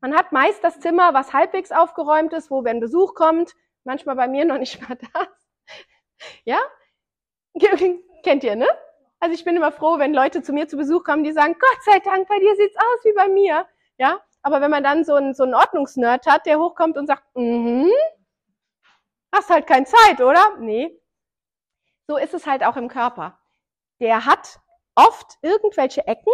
[0.01, 4.27] Man hat meist das Zimmer, was halbwegs aufgeräumt ist, wo wenn Besuch kommt, manchmal bei
[4.27, 5.27] mir noch nicht mal da.
[6.43, 6.59] Ja?
[8.23, 8.67] Kennt ihr, ne?
[9.21, 11.83] Also ich bin immer froh, wenn Leute zu mir zu Besuch kommen, die sagen, Gott
[11.85, 13.65] sei Dank, bei dir sieht's aus wie bei mir.
[13.97, 14.19] Ja?
[14.41, 17.89] Aber wenn man dann so einen, so einen Ordnungsnerd hat, der hochkommt und sagt, mhm,
[19.33, 20.57] hast halt keine Zeit, oder?
[20.59, 20.97] Nee.
[22.07, 23.39] So ist es halt auch im Körper.
[23.99, 24.59] Der hat
[24.95, 26.33] oft irgendwelche Ecken,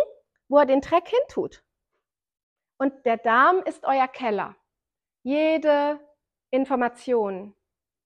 [0.49, 1.63] wo er den Dreck hintut.
[2.77, 4.55] Und der Darm ist euer Keller.
[5.23, 5.99] Jede
[6.51, 7.55] Information,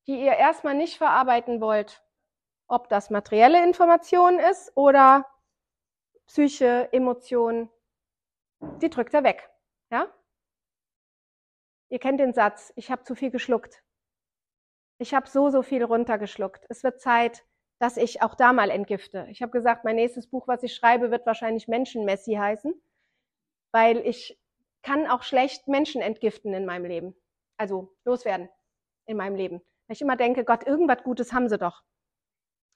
[0.08, 2.04] die ihr erstmal nicht verarbeiten wollt,
[2.68, 5.26] ob das materielle Information ist oder
[6.26, 7.70] Psyche, Emotion,
[8.82, 9.50] die drückt er weg.
[9.92, 10.12] Ja?
[11.90, 13.83] Ihr kennt den Satz, ich habe zu viel geschluckt.
[14.98, 16.66] Ich habe so, so viel runtergeschluckt.
[16.70, 17.44] Es wird Zeit,
[17.80, 19.28] dass ich auch da mal entgifte.
[19.30, 22.74] Ich habe gesagt, mein nächstes Buch, was ich schreibe, wird wahrscheinlich Menschenmessi heißen,
[23.72, 24.40] weil ich
[24.84, 27.16] kann auch schlecht Menschen entgiften in meinem Leben.
[27.58, 28.50] Also loswerden
[29.06, 29.62] in meinem Leben.
[29.88, 31.84] Weil ich immer denke, Gott, irgendwas Gutes haben sie doch.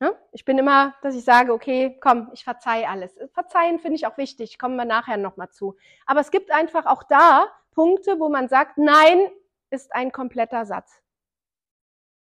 [0.01, 0.11] Ja?
[0.31, 3.17] Ich bin immer, dass ich sage, okay, komm, ich verzeih alles.
[3.33, 5.77] Verzeihen finde ich auch wichtig, kommen wir nachher nochmal zu.
[6.05, 9.29] Aber es gibt einfach auch da Punkte, wo man sagt, nein
[9.69, 11.01] ist ein kompletter Satz.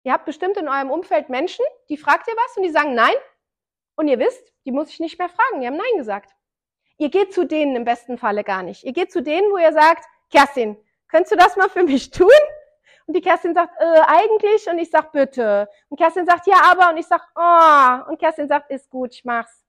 [0.04, 3.16] Ihr habt bestimmt in eurem Umfeld Menschen, die fragt ihr was und die sagen nein.
[3.96, 6.32] Und ihr wisst, die muss ich nicht mehr fragen, die haben nein gesagt.
[6.98, 8.84] Ihr geht zu denen im besten Falle gar nicht.
[8.84, 10.78] Ihr geht zu denen, wo ihr sagt, Kerstin,
[11.08, 12.30] könntest du das mal für mich tun?
[13.08, 14.68] Und die Kerstin sagt, äh, eigentlich.
[14.70, 15.68] Und ich sag, bitte.
[15.90, 16.92] Und Kerstin sagt, ja, aber.
[16.92, 18.10] Und ich sag, oh.
[18.10, 19.66] Und Kerstin sagt, ist gut, ich mach's.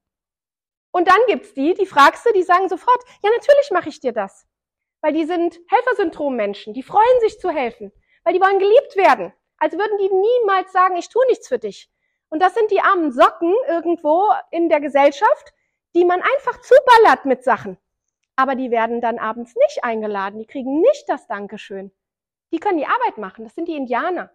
[0.93, 4.12] Und dann gibt's die, die fragst du, die sagen sofort, ja, natürlich mache ich dir
[4.12, 4.47] das.
[5.01, 6.74] Weil die sind Helfersyndrom-Menschen.
[6.74, 7.93] Die freuen sich zu helfen.
[8.24, 9.33] Weil die wollen geliebt werden.
[9.63, 11.89] Also würden die niemals sagen, ich tue nichts für dich.
[12.31, 15.55] Und das sind die armen Socken irgendwo in der Gesellschaft,
[15.95, 17.79] die man einfach zuballert mit Sachen.
[18.35, 21.93] Aber die werden dann abends nicht eingeladen, die kriegen nicht das Dankeschön.
[22.53, 24.33] Die können die Arbeit machen, das sind die Indianer.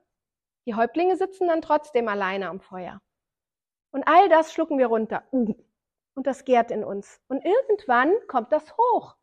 [0.65, 3.01] Die Häuptlinge sitzen dann trotzdem alleine am Feuer.
[3.91, 5.23] Und all das schlucken wir runter.
[5.31, 5.57] Und
[6.25, 7.19] das gärt in uns.
[7.27, 9.17] Und irgendwann kommt das hoch.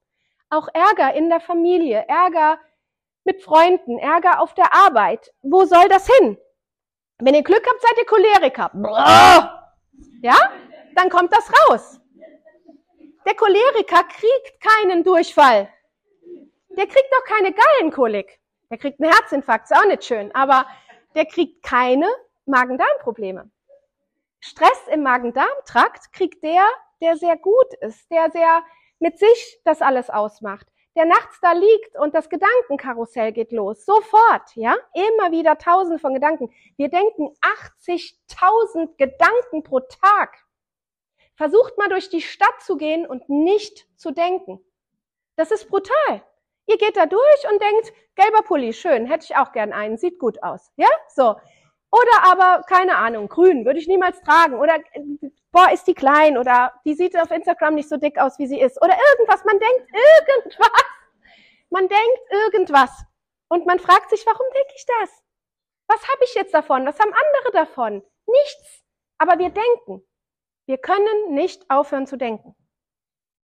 [0.51, 2.61] Auch Ärger in der Familie, Ärger
[3.25, 5.33] mit Freunden, Ärger auf der Arbeit.
[5.43, 6.39] Wo soll das hin?
[7.19, 8.71] Wenn ihr Glück habt, seid ihr Choleriker.
[10.23, 10.37] Ja?
[10.95, 12.01] Dann kommt das raus.
[13.27, 15.69] Der Choleriker kriegt keinen Durchfall.
[16.71, 18.41] Der kriegt doch keine Gallenkolik.
[18.71, 20.67] Der kriegt einen Herzinfarkt, ist auch nicht schön, aber
[21.15, 22.09] der kriegt keine
[22.47, 23.51] Magen-Darm-Probleme.
[24.41, 26.67] Stress im Magen-Darm-Trakt kriegt der,
[27.01, 28.63] der sehr gut ist, der sehr
[28.99, 30.67] mit sich das alles ausmacht,
[30.97, 33.85] der nachts da liegt und das Gedankenkarussell geht los.
[33.85, 34.77] Sofort, ja?
[34.95, 36.53] Immer wieder tausend von Gedanken.
[36.77, 37.35] Wir denken
[37.87, 40.39] 80.000 Gedanken pro Tag.
[41.37, 44.61] Versucht mal durch die Stadt zu gehen und nicht zu denken.
[45.37, 46.23] Das ist brutal.
[46.67, 50.19] Ihr geht da durch und denkt, gelber Pulli, schön, hätte ich auch gern einen, sieht
[50.19, 50.73] gut aus.
[50.77, 51.35] Ja, so.
[51.95, 54.55] Oder aber, keine Ahnung, grün, würde ich niemals tragen.
[54.59, 54.81] Oder,
[55.53, 56.37] boah, ist die klein.
[56.37, 58.83] Oder die sieht auf Instagram nicht so dick aus, wie sie ist.
[58.83, 59.45] Oder irgendwas.
[59.45, 60.85] Man denkt irgendwas.
[61.71, 62.91] Man denkt irgendwas.
[63.47, 65.23] Und man fragt sich, warum denke ich das?
[65.87, 66.85] Was habe ich jetzt davon?
[66.85, 68.03] Was haben andere davon?
[68.27, 68.85] Nichts.
[69.19, 70.05] Aber wir denken.
[70.67, 72.57] Wir können nicht aufhören zu denken.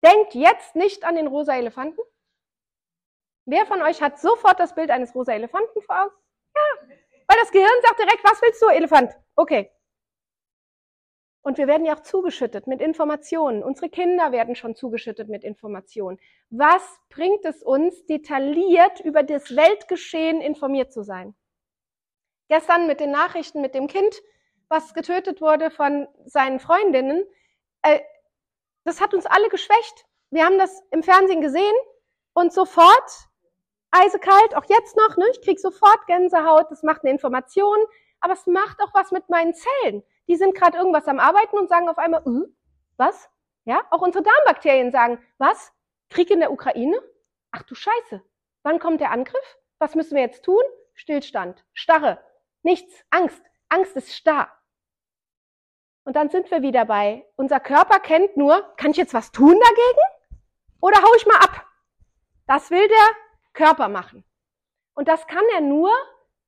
[0.06, 2.00] Denkt jetzt nicht an den rosa Elefanten.
[3.46, 6.16] Wer von euch hat sofort das Bild eines rosa Elefanten vor Augen?
[6.56, 6.96] Ja,
[7.28, 9.14] weil das Gehirn sagt direkt, was willst du, Elefant?
[9.36, 9.72] Okay.
[11.42, 13.64] Und wir werden ja auch zugeschüttet mit Informationen.
[13.64, 16.20] Unsere Kinder werden schon zugeschüttet mit Informationen.
[16.50, 21.36] Was bringt es uns, detailliert über das Weltgeschehen informiert zu sein?
[22.50, 24.22] Gestern mit den Nachrichten mit dem Kind
[24.70, 27.26] was getötet wurde von seinen Freundinnen,
[27.84, 28.00] äh,
[28.84, 30.06] das hat uns alle geschwächt.
[30.30, 31.76] Wir haben das im Fernsehen gesehen
[32.34, 33.27] und sofort
[33.92, 35.26] eisekalt, auch jetzt noch, ne?
[35.32, 37.78] ich krieg sofort Gänsehaut, das macht eine Information,
[38.20, 40.04] aber es macht auch was mit meinen Zellen.
[40.28, 42.46] Die sind gerade irgendwas am Arbeiten und sagen auf einmal, uh,
[42.98, 43.30] was?
[43.66, 45.72] Ja, auch unsere Darmbakterien sagen, was?
[46.10, 47.02] Krieg in der Ukraine?
[47.52, 48.22] Ach du Scheiße.
[48.64, 49.58] Wann kommt der Angriff?
[49.80, 50.62] Was müssen wir jetzt tun?
[50.94, 52.20] Stillstand, Starre,
[52.64, 53.42] nichts, Angst.
[53.70, 54.52] Angst ist starr.
[56.06, 59.60] Und dann sind wir wieder bei, unser Körper kennt nur, kann ich jetzt was tun
[59.60, 60.42] dagegen?
[60.80, 61.66] Oder hau ich mal ab?
[62.48, 63.27] Das will der
[63.58, 64.24] Körper machen.
[64.94, 65.90] Und das kann er nur,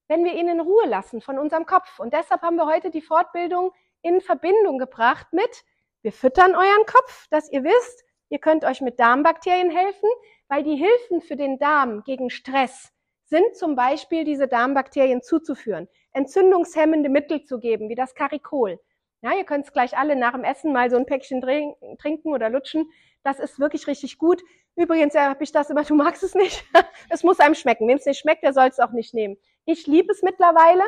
[0.07, 1.99] wenn wir ihn in Ruhe lassen von unserem Kopf.
[1.99, 3.72] Und deshalb haben wir heute die Fortbildung
[4.03, 5.64] in Verbindung gebracht mit,
[6.03, 10.07] wir füttern euren Kopf, dass ihr wisst, ihr könnt euch mit Darmbakterien helfen,
[10.47, 12.93] weil die Hilfen für den Darm gegen Stress
[13.26, 18.80] sind zum Beispiel diese Darmbakterien zuzuführen, entzündungshemmende Mittel zu geben, wie das Karikol.
[19.22, 22.49] Ja, ihr könnt es gleich alle nach dem Essen mal so ein Päckchen trinken oder
[22.49, 22.89] lutschen.
[23.24, 24.41] Das ist wirklich richtig gut.
[24.76, 26.65] Übrigens ja, habe ich das immer, du magst es nicht.
[27.09, 27.88] es muss einem schmecken.
[27.88, 29.38] Wem es nicht schmeckt, der soll es auch nicht nehmen.
[29.65, 30.84] Ich liebe es mittlerweile.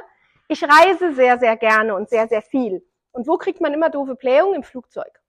[0.48, 2.86] Ich reise sehr, sehr gerne und sehr, sehr viel.
[3.12, 4.56] Und wo kriegt man immer doofe Blähungen?
[4.56, 5.22] Im Flugzeug.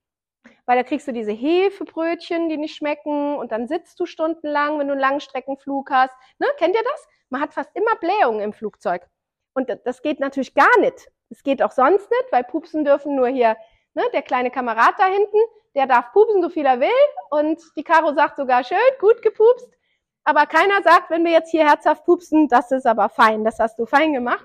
[0.67, 4.87] Weil da kriegst du diese Hefebrötchen, die nicht schmecken und dann sitzt du stundenlang, wenn
[4.87, 6.15] du einen Langstreckenflug hast.
[6.39, 6.47] Ne?
[6.57, 7.09] Kennt ihr das?
[7.31, 9.09] Man hat fast immer Blähungen im Flugzeug.
[9.55, 11.11] Und das geht natürlich gar nicht.
[11.31, 13.57] Es geht auch sonst nicht, weil pupsen dürfen nur hier
[13.95, 15.39] ne, der kleine Kamerad da hinten,
[15.75, 16.91] der darf pupsen, so viel er will.
[17.31, 19.69] Und die Caro sagt sogar schön, gut gepupst.
[20.25, 23.79] Aber keiner sagt, wenn wir jetzt hier herzhaft pupsen, das ist aber fein, das hast
[23.79, 24.45] du fein gemacht.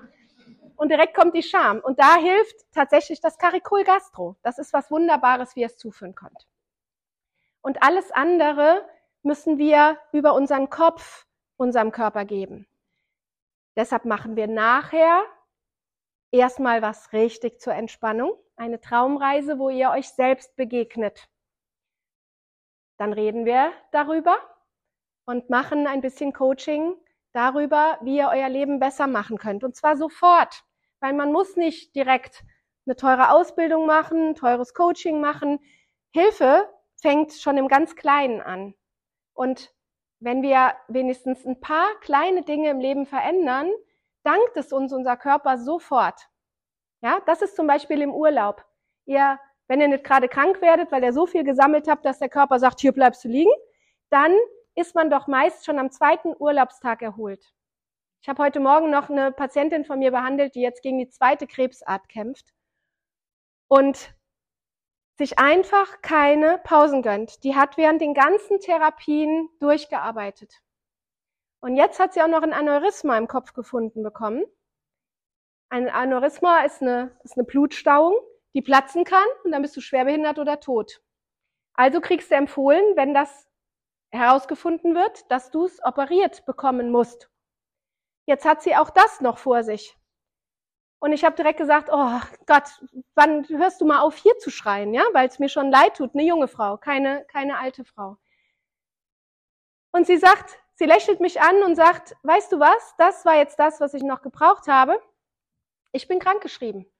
[0.76, 1.80] Und direkt kommt die Scham.
[1.80, 4.36] Und da hilft tatsächlich das Caricol Gastro.
[4.42, 6.46] Das ist was Wunderbares, wie ihr es zuführen könnt.
[7.60, 8.88] Und alles andere
[9.22, 11.26] müssen wir über unseren Kopf
[11.56, 12.66] unserem Körper geben.
[13.76, 15.24] Deshalb machen wir nachher
[16.30, 18.32] erstmal was richtig zur Entspannung.
[18.58, 21.28] Eine Traumreise, wo ihr euch selbst begegnet.
[22.98, 24.36] Dann reden wir darüber
[25.26, 26.96] und machen ein bisschen Coaching
[27.32, 29.62] darüber, wie ihr euer Leben besser machen könnt.
[29.62, 30.64] Und zwar sofort,
[30.98, 32.42] weil man muss nicht direkt
[32.84, 35.60] eine teure Ausbildung machen, teures Coaching machen.
[36.10, 36.68] Hilfe
[37.00, 38.74] fängt schon im ganz Kleinen an.
[39.34, 39.72] Und
[40.18, 43.70] wenn wir wenigstens ein paar kleine Dinge im Leben verändern,
[44.24, 46.28] dankt es uns unser Körper sofort.
[47.00, 48.64] Ja, das ist zum Beispiel im Urlaub.
[49.06, 49.38] Ihr,
[49.68, 52.58] wenn ihr nicht gerade krank werdet, weil ihr so viel gesammelt habt, dass der Körper
[52.58, 53.52] sagt, hier bleibst du liegen,
[54.10, 54.34] dann
[54.74, 57.52] ist man doch meist schon am zweiten Urlaubstag erholt.
[58.20, 61.46] Ich habe heute Morgen noch eine Patientin von mir behandelt, die jetzt gegen die zweite
[61.46, 62.52] Krebsart kämpft
[63.68, 64.14] und
[65.18, 67.42] sich einfach keine Pausen gönnt.
[67.44, 70.62] Die hat während den ganzen Therapien durchgearbeitet.
[71.60, 74.44] Und jetzt hat sie auch noch ein Aneurysma im Kopf gefunden bekommen.
[75.70, 78.16] Ein Aneurysma ist eine, ist eine Blutstauung,
[78.54, 81.02] die platzen kann und dann bist du schwerbehindert oder tot.
[81.74, 83.48] Also kriegst du empfohlen, wenn das
[84.10, 87.30] herausgefunden wird, dass du es operiert bekommen musst.
[88.26, 89.96] Jetzt hat sie auch das noch vor sich.
[91.00, 92.68] Und ich habe direkt gesagt, oh Gott,
[93.14, 96.14] wann hörst du mal auf, hier zu schreien, ja, weil es mir schon leid tut,
[96.14, 98.16] eine junge Frau, keine, keine alte Frau.
[99.92, 103.58] Und sie sagt, Sie lächelt mich an und sagt, weißt du was, das war jetzt
[103.58, 105.02] das, was ich noch gebraucht habe.
[105.92, 106.90] Ich bin krankgeschrieben.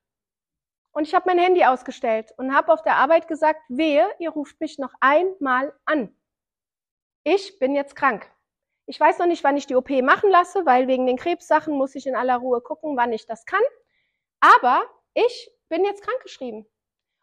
[0.93, 4.61] Und ich habe mein Handy ausgestellt und habe auf der Arbeit gesagt, wehe, ihr ruft
[4.61, 6.14] mich noch einmal an.
[7.24, 8.30] Ich bin jetzt krank.
[8.86, 11.95] Ich weiß noch nicht, wann ich die OP machen lasse, weil wegen den Krebssachen muss
[11.95, 13.62] ich in aller Ruhe gucken, wann ich das kann.
[14.41, 16.66] Aber ich bin jetzt krankgeschrieben.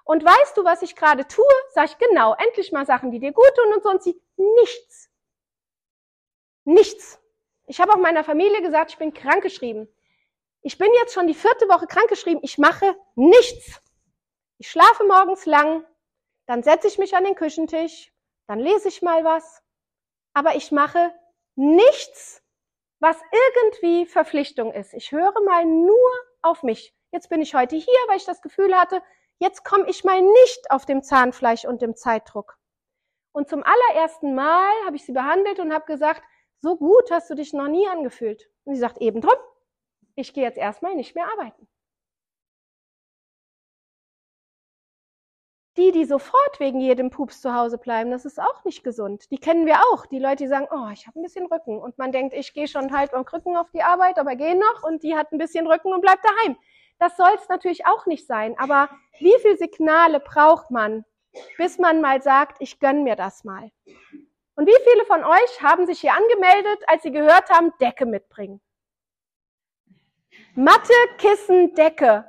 [0.03, 1.43] Und weißt du, was ich gerade tue?
[1.74, 4.05] Sag ich genau, endlich mal Sachen, die dir gut tun und sonst
[4.38, 5.09] nichts.
[6.66, 7.20] Nichts.
[7.66, 9.88] Ich habe auch meiner Familie gesagt, ich bin krankgeschrieben.
[10.66, 12.41] Ich bin jetzt schon die vierte Woche krankgeschrieben.
[12.41, 13.80] Ich mache nichts.
[14.57, 15.86] Ich schlafe morgens lang,
[16.47, 18.11] dann setze ich mich an den Küchentisch,
[18.47, 19.61] dann lese ich mal was.
[20.34, 21.13] Aber ich mache
[21.55, 22.41] nichts,
[22.99, 24.95] was irgendwie Verpflichtung ist.
[24.95, 26.09] Ich höre mal nur
[26.41, 26.95] auf mich.
[27.11, 29.03] Jetzt bin ich heute hier, weil ich das Gefühl hatte,
[29.38, 32.57] jetzt komme ich mal nicht auf dem Zahnfleisch und dem Zeitdruck.
[33.34, 36.24] Und zum allerersten Mal habe ich sie behandelt und habe gesagt,
[36.59, 38.49] so gut hast du dich noch nie angefühlt.
[38.63, 39.38] Und sie sagt, eben drum,
[40.16, 41.68] ich gehe jetzt erstmal nicht mehr arbeiten.
[45.78, 49.30] Die, die sofort wegen jedem Pups zu Hause bleiben, das ist auch nicht gesund.
[49.30, 50.05] Die kennen wir auch.
[50.05, 51.80] Die Leute, die sagen, oh, ich habe ein bisschen Rücken.
[51.80, 54.84] Und man denkt, ich gehe schon halb am Rücken auf die Arbeit, aber gehe noch.
[54.84, 56.55] Und die hat ein bisschen Rücken und bleibt daheim.
[56.97, 58.57] Das soll es natürlich auch nicht sein.
[58.57, 58.89] Aber
[59.20, 61.03] wie viele Signale braucht man,
[61.57, 63.70] bis man mal sagt, ich gönn mir das mal?
[64.55, 68.61] Und wie viele von euch haben sich hier angemeldet, als sie gehört haben, Decke mitbringen?
[70.57, 72.23] Matte, Kissen, Decke.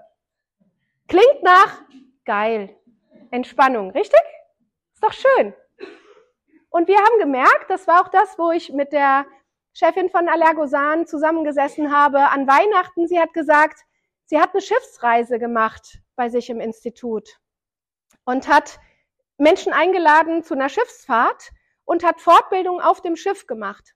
[1.06, 1.82] Klingt nach
[2.24, 2.76] geil.
[3.30, 4.20] Entspannung, richtig?
[4.94, 5.54] Ist doch schön.
[6.68, 9.26] Und wir haben gemerkt, das war auch das, wo ich mit der
[9.74, 13.06] Chefin von Allergosan zusammengesessen habe an Weihnachten.
[13.06, 13.82] Sie hat gesagt,
[14.24, 17.38] sie hat eine Schiffsreise gemacht bei sich im Institut
[18.24, 18.80] und hat
[19.38, 21.52] Menschen eingeladen zu einer Schiffsfahrt
[21.84, 23.94] und hat Fortbildung auf dem Schiff gemacht.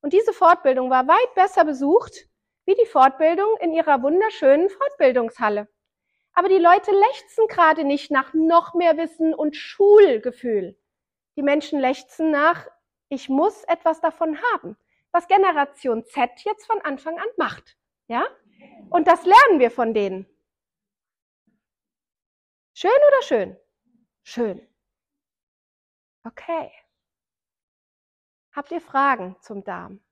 [0.00, 2.27] Und diese Fortbildung war weit besser besucht
[2.68, 5.68] wie die Fortbildung in ihrer wunderschönen Fortbildungshalle.
[6.34, 10.78] Aber die Leute lechzen gerade nicht nach noch mehr Wissen und Schulgefühl.
[11.36, 12.68] Die Menschen lechzen nach,
[13.08, 14.76] ich muss etwas davon haben,
[15.12, 17.78] was Generation Z jetzt von Anfang an macht.
[18.06, 18.26] Ja?
[18.90, 20.26] Und das lernen wir von denen.
[22.74, 23.56] Schön oder schön?
[24.24, 24.68] Schön.
[26.22, 26.70] Okay.
[28.52, 30.02] Habt ihr Fragen zum Darm?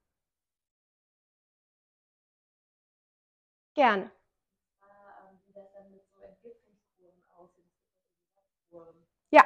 [3.77, 4.11] Gerne.
[9.31, 9.45] Ja.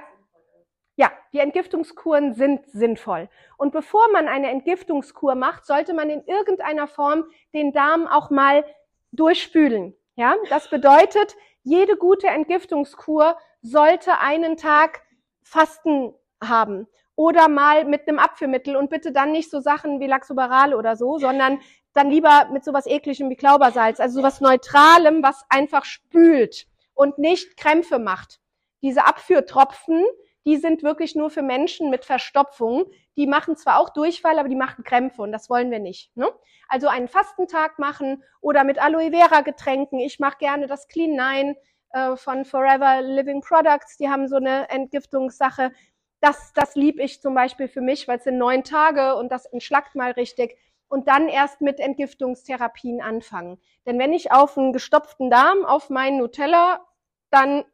[0.97, 3.29] Ja, die Entgiftungskuren sind sinnvoll.
[3.57, 8.65] Und bevor man eine Entgiftungskur macht, sollte man in irgendeiner Form den Darm auch mal
[9.11, 9.97] durchspülen.
[10.15, 15.03] Ja, das bedeutet, jede gute Entgiftungskur sollte einen Tag
[15.43, 20.75] Fasten haben oder mal mit einem Abführmittel und bitte dann nicht so Sachen wie Laxobaral
[20.75, 21.61] oder so, sondern
[21.93, 27.57] dann lieber mit sowas ekligem wie Klaubersalz, also sowas Neutralem, was einfach spült und nicht
[27.57, 28.41] Krämpfe macht.
[28.83, 30.05] Diese Abführtropfen,
[30.47, 32.87] die sind wirklich nur für Menschen mit Verstopfung.
[33.17, 36.17] Die machen zwar auch Durchfall, aber die machen Krämpfe und das wollen wir nicht.
[36.17, 36.31] Ne?
[36.69, 39.99] Also einen Fastentag machen oder mit Aloe Vera Getränken.
[39.99, 41.57] Ich mache gerne das Clean Nine
[41.91, 43.99] äh, von Forever Living Products.
[43.99, 45.73] Die haben so eine Entgiftungssache.
[46.21, 49.47] Das, das lieb ich zum Beispiel für mich, weil es sind neun Tage und das
[49.47, 50.57] entschlackt mal richtig.
[50.91, 53.59] Und dann erst mit Entgiftungstherapien anfangen.
[53.87, 56.81] Denn wenn ich auf einen gestopften Darm, auf meinen Nutella,
[57.31, 57.65] dann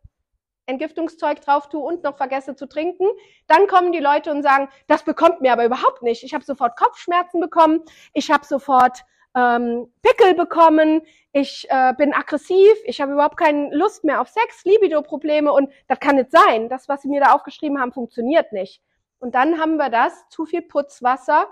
[0.67, 3.07] Entgiftungszeug drauf tue und noch vergesse zu trinken,
[3.47, 6.25] dann kommen die Leute und sagen, das bekommt mir aber überhaupt nicht.
[6.25, 9.03] Ich habe sofort Kopfschmerzen bekommen, ich habe sofort
[9.35, 11.03] ähm, Pickel bekommen,
[11.33, 16.01] ich äh, bin aggressiv, ich habe überhaupt keine Lust mehr auf Sex, Libido-Probleme und das
[16.01, 16.69] kann nicht sein.
[16.69, 18.83] Das, was sie mir da aufgeschrieben haben, funktioniert nicht.
[19.19, 21.47] Und dann haben wir das, zu viel Putzwasser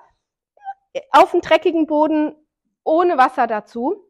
[1.11, 2.34] auf dem dreckigen Boden
[2.84, 4.05] ohne Wasser dazu.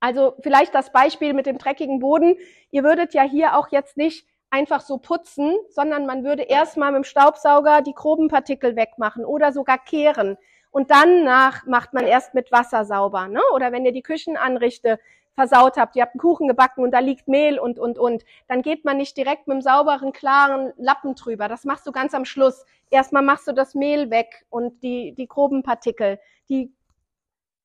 [0.00, 2.36] Also vielleicht das Beispiel mit dem dreckigen Boden.
[2.70, 6.98] Ihr würdet ja hier auch jetzt nicht einfach so putzen, sondern man würde erstmal mit
[6.98, 10.36] dem Staubsauger die groben Partikel wegmachen oder sogar kehren.
[10.70, 13.28] Und dann nach macht man erst mit Wasser sauber.
[13.28, 13.40] Ne?
[13.54, 15.00] Oder wenn ihr die Küchenanrichte
[15.36, 18.62] versaut habt, ihr habt einen Kuchen gebacken und da liegt Mehl und, und, und, dann
[18.62, 21.46] geht man nicht direkt mit einem sauberen, klaren Lappen drüber.
[21.46, 22.64] Das machst du ganz am Schluss.
[22.90, 26.18] Erstmal machst du das Mehl weg und die, die groben Partikel,
[26.48, 26.74] die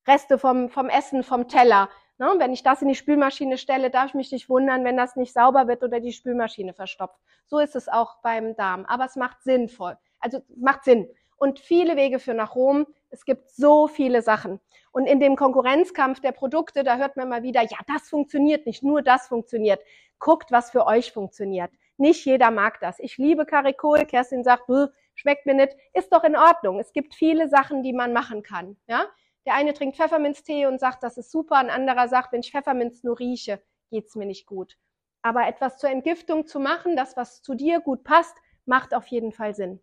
[0.05, 1.89] Reste vom, vom Essen, vom Teller.
[2.17, 2.33] Ne?
[2.37, 5.33] Wenn ich das in die Spülmaschine stelle, darf ich mich nicht wundern, wenn das nicht
[5.33, 7.19] sauber wird oder die Spülmaschine verstopft.
[7.47, 8.85] So ist es auch beim Darm.
[8.85, 9.97] Aber es macht sinnvoll.
[10.19, 11.07] Also macht Sinn.
[11.41, 12.85] Und viele Wege führen nach Rom.
[13.09, 14.59] Es gibt so viele Sachen.
[14.91, 18.83] Und in dem Konkurrenzkampf der Produkte, da hört man mal wieder, ja, das funktioniert nicht,
[18.83, 19.81] nur das funktioniert.
[20.19, 21.71] Guckt, was für euch funktioniert.
[21.97, 22.99] Nicht jeder mag das.
[22.99, 24.05] Ich liebe Karikol.
[24.05, 24.69] Kerstin sagt,
[25.15, 25.75] schmeckt mir nicht.
[25.93, 26.79] Ist doch in Ordnung.
[26.79, 28.77] Es gibt viele Sachen, die man machen kann.
[28.85, 29.07] Ja?
[29.47, 31.55] Der eine trinkt Pfefferminztee und sagt, das ist super.
[31.55, 34.77] Ein anderer sagt, wenn ich Pfefferminz nur rieche, geht's mir nicht gut.
[35.23, 39.31] Aber etwas zur Entgiftung zu machen, das, was zu dir gut passt, macht auf jeden
[39.31, 39.81] Fall Sinn.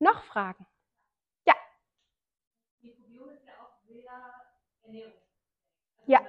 [0.00, 0.66] Noch Fragen?
[1.44, 1.54] Ja.
[2.80, 4.48] Ist ja auch sehr
[4.82, 5.12] Ernährung.
[6.06, 6.20] Ja.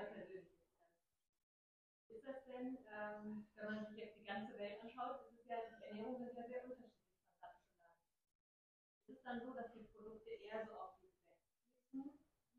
[2.10, 5.58] Ist das denn, ähm, wenn man sich jetzt die ganze Welt anschaut, ist es ja,
[5.80, 6.94] die Ernährung sind ja sehr unterschiedlich
[9.08, 11.10] Ist es dann so, dass die Produkte eher so auf die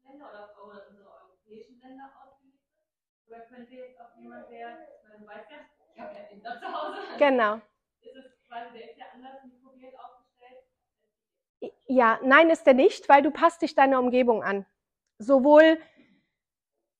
[0.05, 2.81] Länder oder auf unsere europäischen Länder ausgelegt sind?
[3.27, 5.59] Oder könnte jetzt auch jemand, der, man weiß ja,
[5.93, 6.99] ich habe ja Inder zu Hause.
[7.19, 7.61] Genau.
[8.01, 9.60] Ist es quasi, der ist ja anders mikrobiell aufgestellt?
[11.87, 14.67] Ja, nein ist er nicht, weil du passt dich deiner Umgebung an.
[15.19, 15.79] Sowohl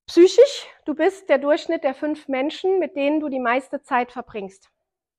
[0.07, 4.71] psychisch, du bist der Durchschnitt der fünf Menschen, mit denen du die meiste Zeit verbringst.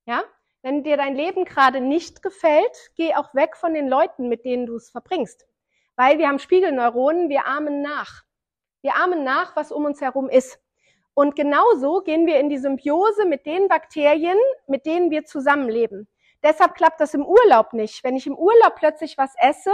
[0.06, 0.24] Ja?
[0.62, 4.68] Wenn dir dein Leben gerade nicht gefällt, geh auch weg von den Leuten, mit denen
[4.68, 5.48] du es verbringst.
[5.96, 8.24] Weil wir haben Spiegelneuronen, wir ahmen nach.
[8.82, 10.60] Wir ahmen nach, was um uns herum ist.
[11.14, 14.38] Und genauso gehen wir in die Symbiose mit den Bakterien,
[14.68, 16.08] mit denen wir zusammenleben.
[16.44, 18.04] Deshalb klappt das im Urlaub nicht.
[18.04, 19.74] Wenn ich im Urlaub plötzlich was esse,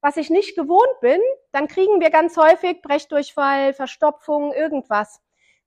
[0.00, 1.20] was ich nicht gewohnt bin,
[1.52, 5.20] dann kriegen wir ganz häufig Brechdurchfall, Verstopfung, irgendwas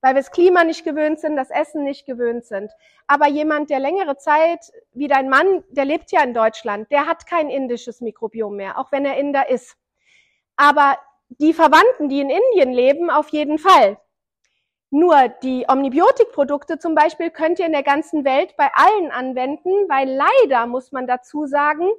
[0.05, 2.71] weil wir das Klima nicht gewöhnt sind, das Essen nicht gewöhnt sind.
[3.07, 7.25] Aber jemand, der längere Zeit, wie dein Mann, der lebt ja in Deutschland, der hat
[7.25, 9.75] kein indisches Mikrobiom mehr, auch wenn er Inder ist.
[10.57, 13.97] Aber die Verwandten, die in Indien leben, auf jeden Fall.
[14.91, 20.09] Nur die Omnibiotikprodukte zum Beispiel könnt ihr in der ganzen Welt bei allen anwenden, weil
[20.09, 21.89] leider, muss man dazu sagen,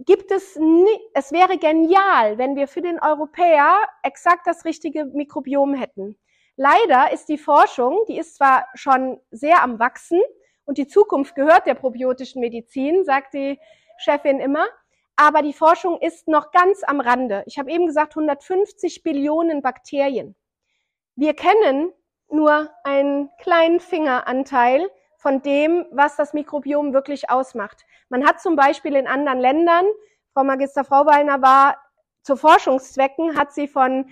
[0.00, 5.74] gibt es, nie, es wäre genial, wenn wir für den Europäer exakt das richtige Mikrobiom
[5.74, 6.18] hätten.
[6.56, 10.20] Leider ist die Forschung, die ist zwar schon sehr am Wachsen
[10.64, 13.60] und die Zukunft gehört der probiotischen Medizin, sagt die
[13.98, 14.66] Chefin immer,
[15.16, 17.42] aber die Forschung ist noch ganz am Rande.
[17.46, 20.36] Ich habe eben gesagt, 150 Billionen Bakterien.
[21.20, 21.92] Wir kennen
[22.30, 27.86] nur einen kleinen Fingeranteil von dem, was das Mikrobiom wirklich ausmacht.
[28.08, 29.84] Man hat zum Beispiel in anderen Ländern,
[30.32, 31.76] Frau Magister Frauwallner war
[32.22, 34.08] zu Forschungszwecken hat sie von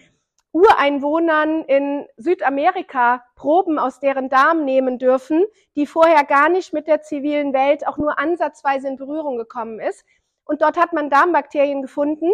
[0.51, 5.45] Ureinwohnern in Südamerika Proben aus deren Darm nehmen dürfen,
[5.77, 10.05] die vorher gar nicht mit der zivilen Welt auch nur ansatzweise in Berührung gekommen ist.
[10.45, 12.33] Und dort hat man Darmbakterien gefunden,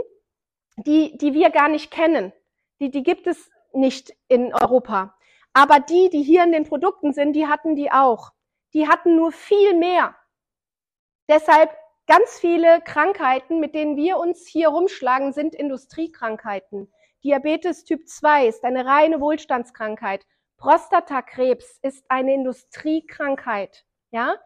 [0.78, 2.32] die, die wir gar nicht kennen.
[2.80, 5.14] Die, die gibt es nicht in Europa.
[5.52, 8.32] Aber die, die hier in den Produkten sind, die hatten die auch.
[8.72, 10.14] Die hatten nur viel mehr.
[11.28, 11.70] Deshalb
[12.06, 16.92] ganz viele Krankheiten, mit denen wir uns hier rumschlagen, sind Industriekrankheiten.
[17.22, 20.26] Diabetes Typ 2 ist eine reine Wohlstandskrankheit.
[20.56, 23.84] Prostatakrebs ist eine Industriekrankheit.
[24.10, 24.36] Ja?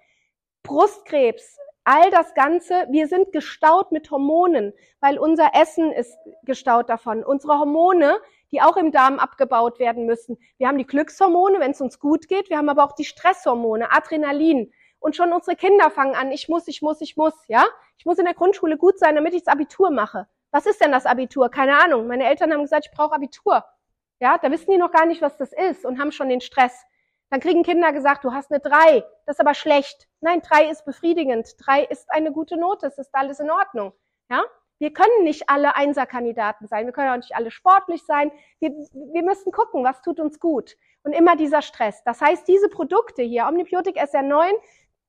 [0.63, 7.25] Brustkrebs, all das Ganze, wir sind gestaut mit Hormonen, weil unser Essen ist gestaut davon.
[7.25, 8.19] Unsere Hormone,
[8.53, 10.39] die auch im Darm abgebaut werden müssen.
[10.59, 12.51] Wir haben die Glückshormone, wenn es uns gut geht.
[12.51, 14.73] Wir haben aber auch die Stresshormone, Adrenalin.
[14.99, 17.65] Und schon unsere Kinder fangen an, ich muss, ich muss, ich muss, ja?
[17.99, 20.27] Ich muss in der Grundschule gut sein, damit ich das Abitur mache.
[20.51, 21.51] Was ist denn das Abitur?
[21.51, 22.07] Keine Ahnung.
[22.07, 23.65] Meine Eltern haben gesagt, ich brauche Abitur.
[24.21, 26.85] Ja, da wissen die noch gar nicht, was das ist und haben schon den Stress.
[27.31, 29.05] Dann kriegen Kinder gesagt, du hast eine drei.
[29.27, 30.09] Das ist aber schlecht.
[30.21, 31.55] Nein, drei ist befriedigend.
[31.59, 32.87] Drei ist eine gute Note.
[32.87, 33.93] Es ist alles in Ordnung.
[34.31, 34.45] Ja?
[34.79, 36.87] Wir können nicht alle Einserkandidaten sein.
[36.87, 38.31] Wir können auch nicht alle sportlich sein.
[38.61, 40.77] Wir, wir müssen gucken, was tut uns gut.
[41.03, 42.03] Und immer dieser Stress.
[42.05, 44.53] Das heißt, diese Produkte hier, Omnibiotik SR9,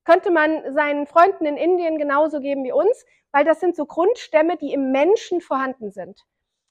[0.05, 4.57] könnte man seinen Freunden in Indien genauso geben wie uns weil das sind so Grundstämme,
[4.57, 6.25] die im Menschen vorhanden sind.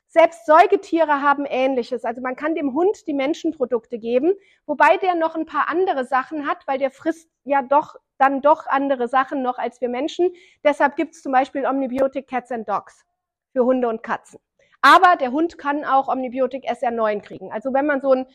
[0.09, 2.05] Selbst Säugetiere haben Ähnliches.
[2.05, 4.35] Also man kann dem Hund die Menschenprodukte geben,
[4.67, 8.67] wobei der noch ein paar andere Sachen hat, weil der frisst ja doch dann doch
[8.67, 10.33] andere Sachen noch als wir Menschen.
[10.65, 13.05] Deshalb gibt es zum Beispiel Omnibiotic Cats and Dogs
[13.53, 14.41] für Hunde und Katzen.
[14.81, 17.53] Aber der Hund kann auch Omnibiotic SR9 kriegen.
[17.53, 18.27] Also wenn man so ein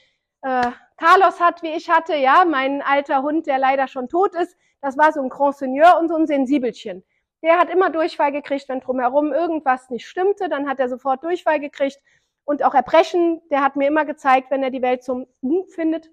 [0.42, 4.58] äh, Carlos hat, wie ich hatte, ja, mein alter Hund, der leider schon tot ist,
[4.82, 7.04] das war so ein Grand Seigneur und so ein Sensibelchen.
[7.44, 11.60] Der hat immer Durchfall gekriegt, wenn drumherum irgendwas nicht stimmte, dann hat er sofort Durchfall
[11.60, 12.00] gekriegt.
[12.44, 15.28] Und auch Erbrechen, der hat mir immer gezeigt, wenn er die Welt zum
[15.70, 16.10] findet.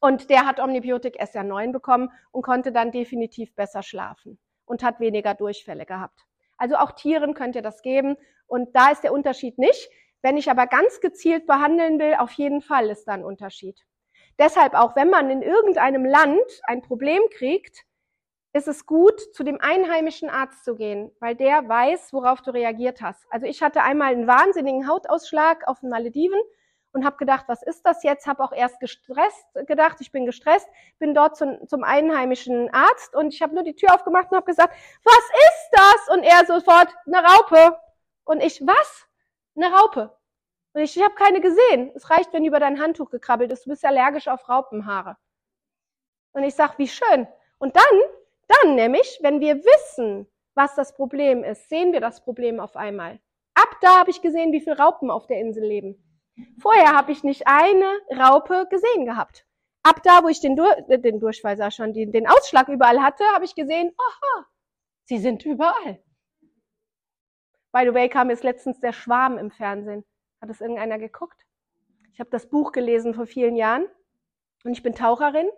[0.00, 5.34] Und der hat Omnibiotik SR9 bekommen und konnte dann definitiv besser schlafen und hat weniger
[5.34, 6.26] Durchfälle gehabt.
[6.56, 8.16] Also auch Tieren könnt ihr das geben.
[8.46, 9.90] Und da ist der Unterschied nicht.
[10.22, 13.78] Wenn ich aber ganz gezielt behandeln will, auf jeden Fall ist da ein Unterschied.
[14.38, 17.84] Deshalb auch, wenn man in irgendeinem Land ein Problem kriegt,
[18.52, 23.00] ist es gut, zu dem einheimischen Arzt zu gehen, weil der weiß, worauf du reagiert
[23.00, 23.24] hast.
[23.30, 26.40] Also ich hatte einmal einen wahnsinnigen Hautausschlag auf den Malediven
[26.92, 28.26] und habe gedacht, was ist das jetzt?
[28.26, 30.68] Habe auch erst gestresst gedacht, ich bin gestresst,
[30.98, 34.46] bin dort zum, zum einheimischen Arzt und ich habe nur die Tür aufgemacht und habe
[34.46, 34.74] gesagt,
[35.04, 36.16] was ist das?
[36.16, 37.78] Und er sofort, eine Raupe.
[38.24, 39.06] Und ich, was?
[39.56, 40.16] Eine Raupe.
[40.72, 41.92] Und ich, ich habe keine gesehen.
[41.94, 43.66] Es reicht, wenn über dein Handtuch gekrabbelt ist.
[43.66, 45.16] Du bist allergisch auf Raupenhaare.
[46.32, 47.26] Und ich sag, wie schön.
[47.58, 48.00] Und dann
[48.50, 53.20] dann nämlich, wenn wir wissen, was das Problem ist, sehen wir das Problem auf einmal.
[53.54, 56.02] Ab da habe ich gesehen, wie viele Raupen auf der Insel leben.
[56.60, 59.46] Vorher habe ich nicht eine Raupe gesehen gehabt.
[59.82, 63.02] Ab da, wo ich den, Dur äh, den Durchfall sah schon, den, den Ausschlag überall
[63.02, 64.46] hatte, habe ich gesehen, aha,
[65.04, 66.02] sie sind überall.
[67.72, 70.04] By the way, kam jetzt letztens der Schwarm im Fernsehen.
[70.40, 71.46] Hat es irgendeiner geguckt?
[72.12, 73.86] Ich habe das Buch gelesen vor vielen Jahren
[74.64, 75.48] und ich bin Taucherin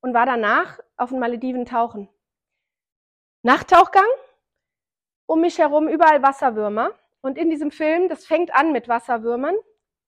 [0.00, 2.08] und war danach auf den Malediven tauchen.
[3.42, 4.08] Nachttauchgang,
[5.26, 6.90] um mich herum überall Wasserwürmer.
[7.22, 9.54] Und in diesem Film, das fängt an mit Wasserwürmern.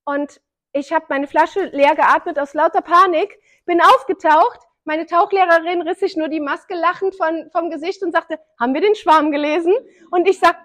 [0.04, 0.40] Und
[0.72, 4.60] ich habe meine Flasche leer geatmet aus lauter Panik, bin aufgetaucht.
[4.84, 8.80] Meine Tauchlehrerin riss sich nur die Maske lachend von, vom Gesicht und sagte, haben wir
[8.80, 9.72] den Schwarm gelesen?
[10.10, 10.56] Und ich sag,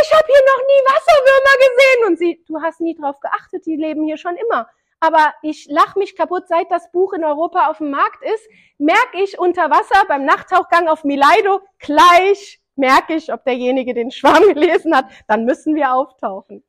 [0.00, 2.06] ich habe hier noch nie Wasserwürmer gesehen.
[2.06, 4.68] Und sie, du hast nie drauf geachtet, die leben hier schon immer
[5.00, 8.48] aber ich lach mich kaputt, seit das Buch in Europa auf dem Markt ist,
[8.78, 14.42] merke ich unter Wasser beim Nachttauchgang auf Milaido gleich, merke ich, ob derjenige den Schwarm
[14.54, 16.64] gelesen hat, dann müssen wir auftauchen.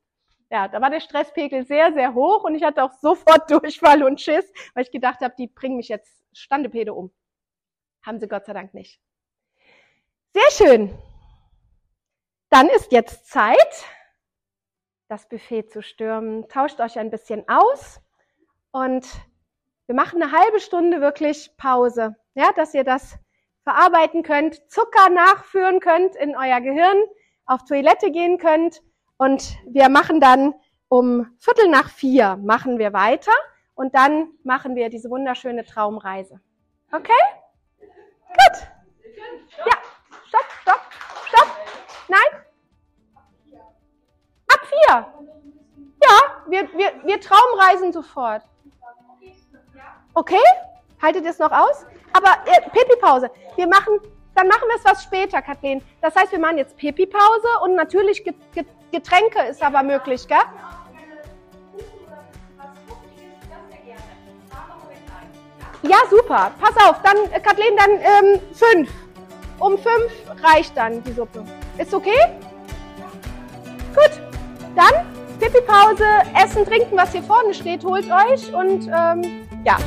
[0.50, 4.20] Ja, da war der Stresspegel sehr, sehr hoch und ich hatte auch sofort Durchfall und
[4.20, 7.12] Schiss, weil ich gedacht habe, die bringen mich jetzt Standepede um.
[8.02, 9.00] Haben sie Gott sei Dank nicht.
[10.32, 10.98] Sehr schön.
[12.50, 13.84] Dann ist jetzt Zeit,
[15.08, 16.48] das Buffet zu stürmen.
[16.48, 18.00] Tauscht euch ein bisschen aus.
[18.70, 19.06] Und
[19.86, 23.18] wir machen eine halbe Stunde wirklich Pause, ja, dass ihr das
[23.64, 27.02] verarbeiten könnt, Zucker nachführen könnt in euer Gehirn,
[27.46, 28.82] auf Toilette gehen könnt.
[29.18, 30.54] Und wir machen dann
[30.88, 33.32] um Viertel nach vier machen wir weiter
[33.74, 36.40] und dann machen wir diese wunderschöne Traumreise.
[36.92, 37.12] Okay?
[38.28, 38.68] Gut.
[39.58, 39.76] Ja,
[40.28, 40.80] stopp, stopp,
[41.26, 41.48] stopp.
[42.08, 43.60] Nein?
[44.48, 45.06] Ab vier.
[46.02, 48.42] Ja, wir, wir, wir Traumreisen sofort.
[50.14, 50.36] Okay?
[51.02, 51.86] Haltet ihr es noch aus?
[52.12, 53.30] Aber äh, Pipi-Pause.
[53.56, 54.00] Wir machen
[54.38, 55.82] dann machen wir es was später, Kathleen.
[56.00, 58.22] Das heißt, wir machen jetzt Pipi-Pause und natürlich
[58.92, 60.38] Getränke ist aber möglich, gell?
[65.82, 66.52] Ja, super.
[66.60, 68.90] Pass auf, dann, äh, Kathleen, dann ähm, fünf.
[69.58, 70.12] Um fünf
[70.42, 71.44] reicht dann die Suppe.
[71.76, 72.18] Ist okay?
[73.94, 74.20] Gut,
[74.76, 75.06] dann
[75.40, 76.04] Pipi-Pause,
[76.40, 79.78] Essen, Trinken, was hier vorne steht, holt euch und ähm, ja,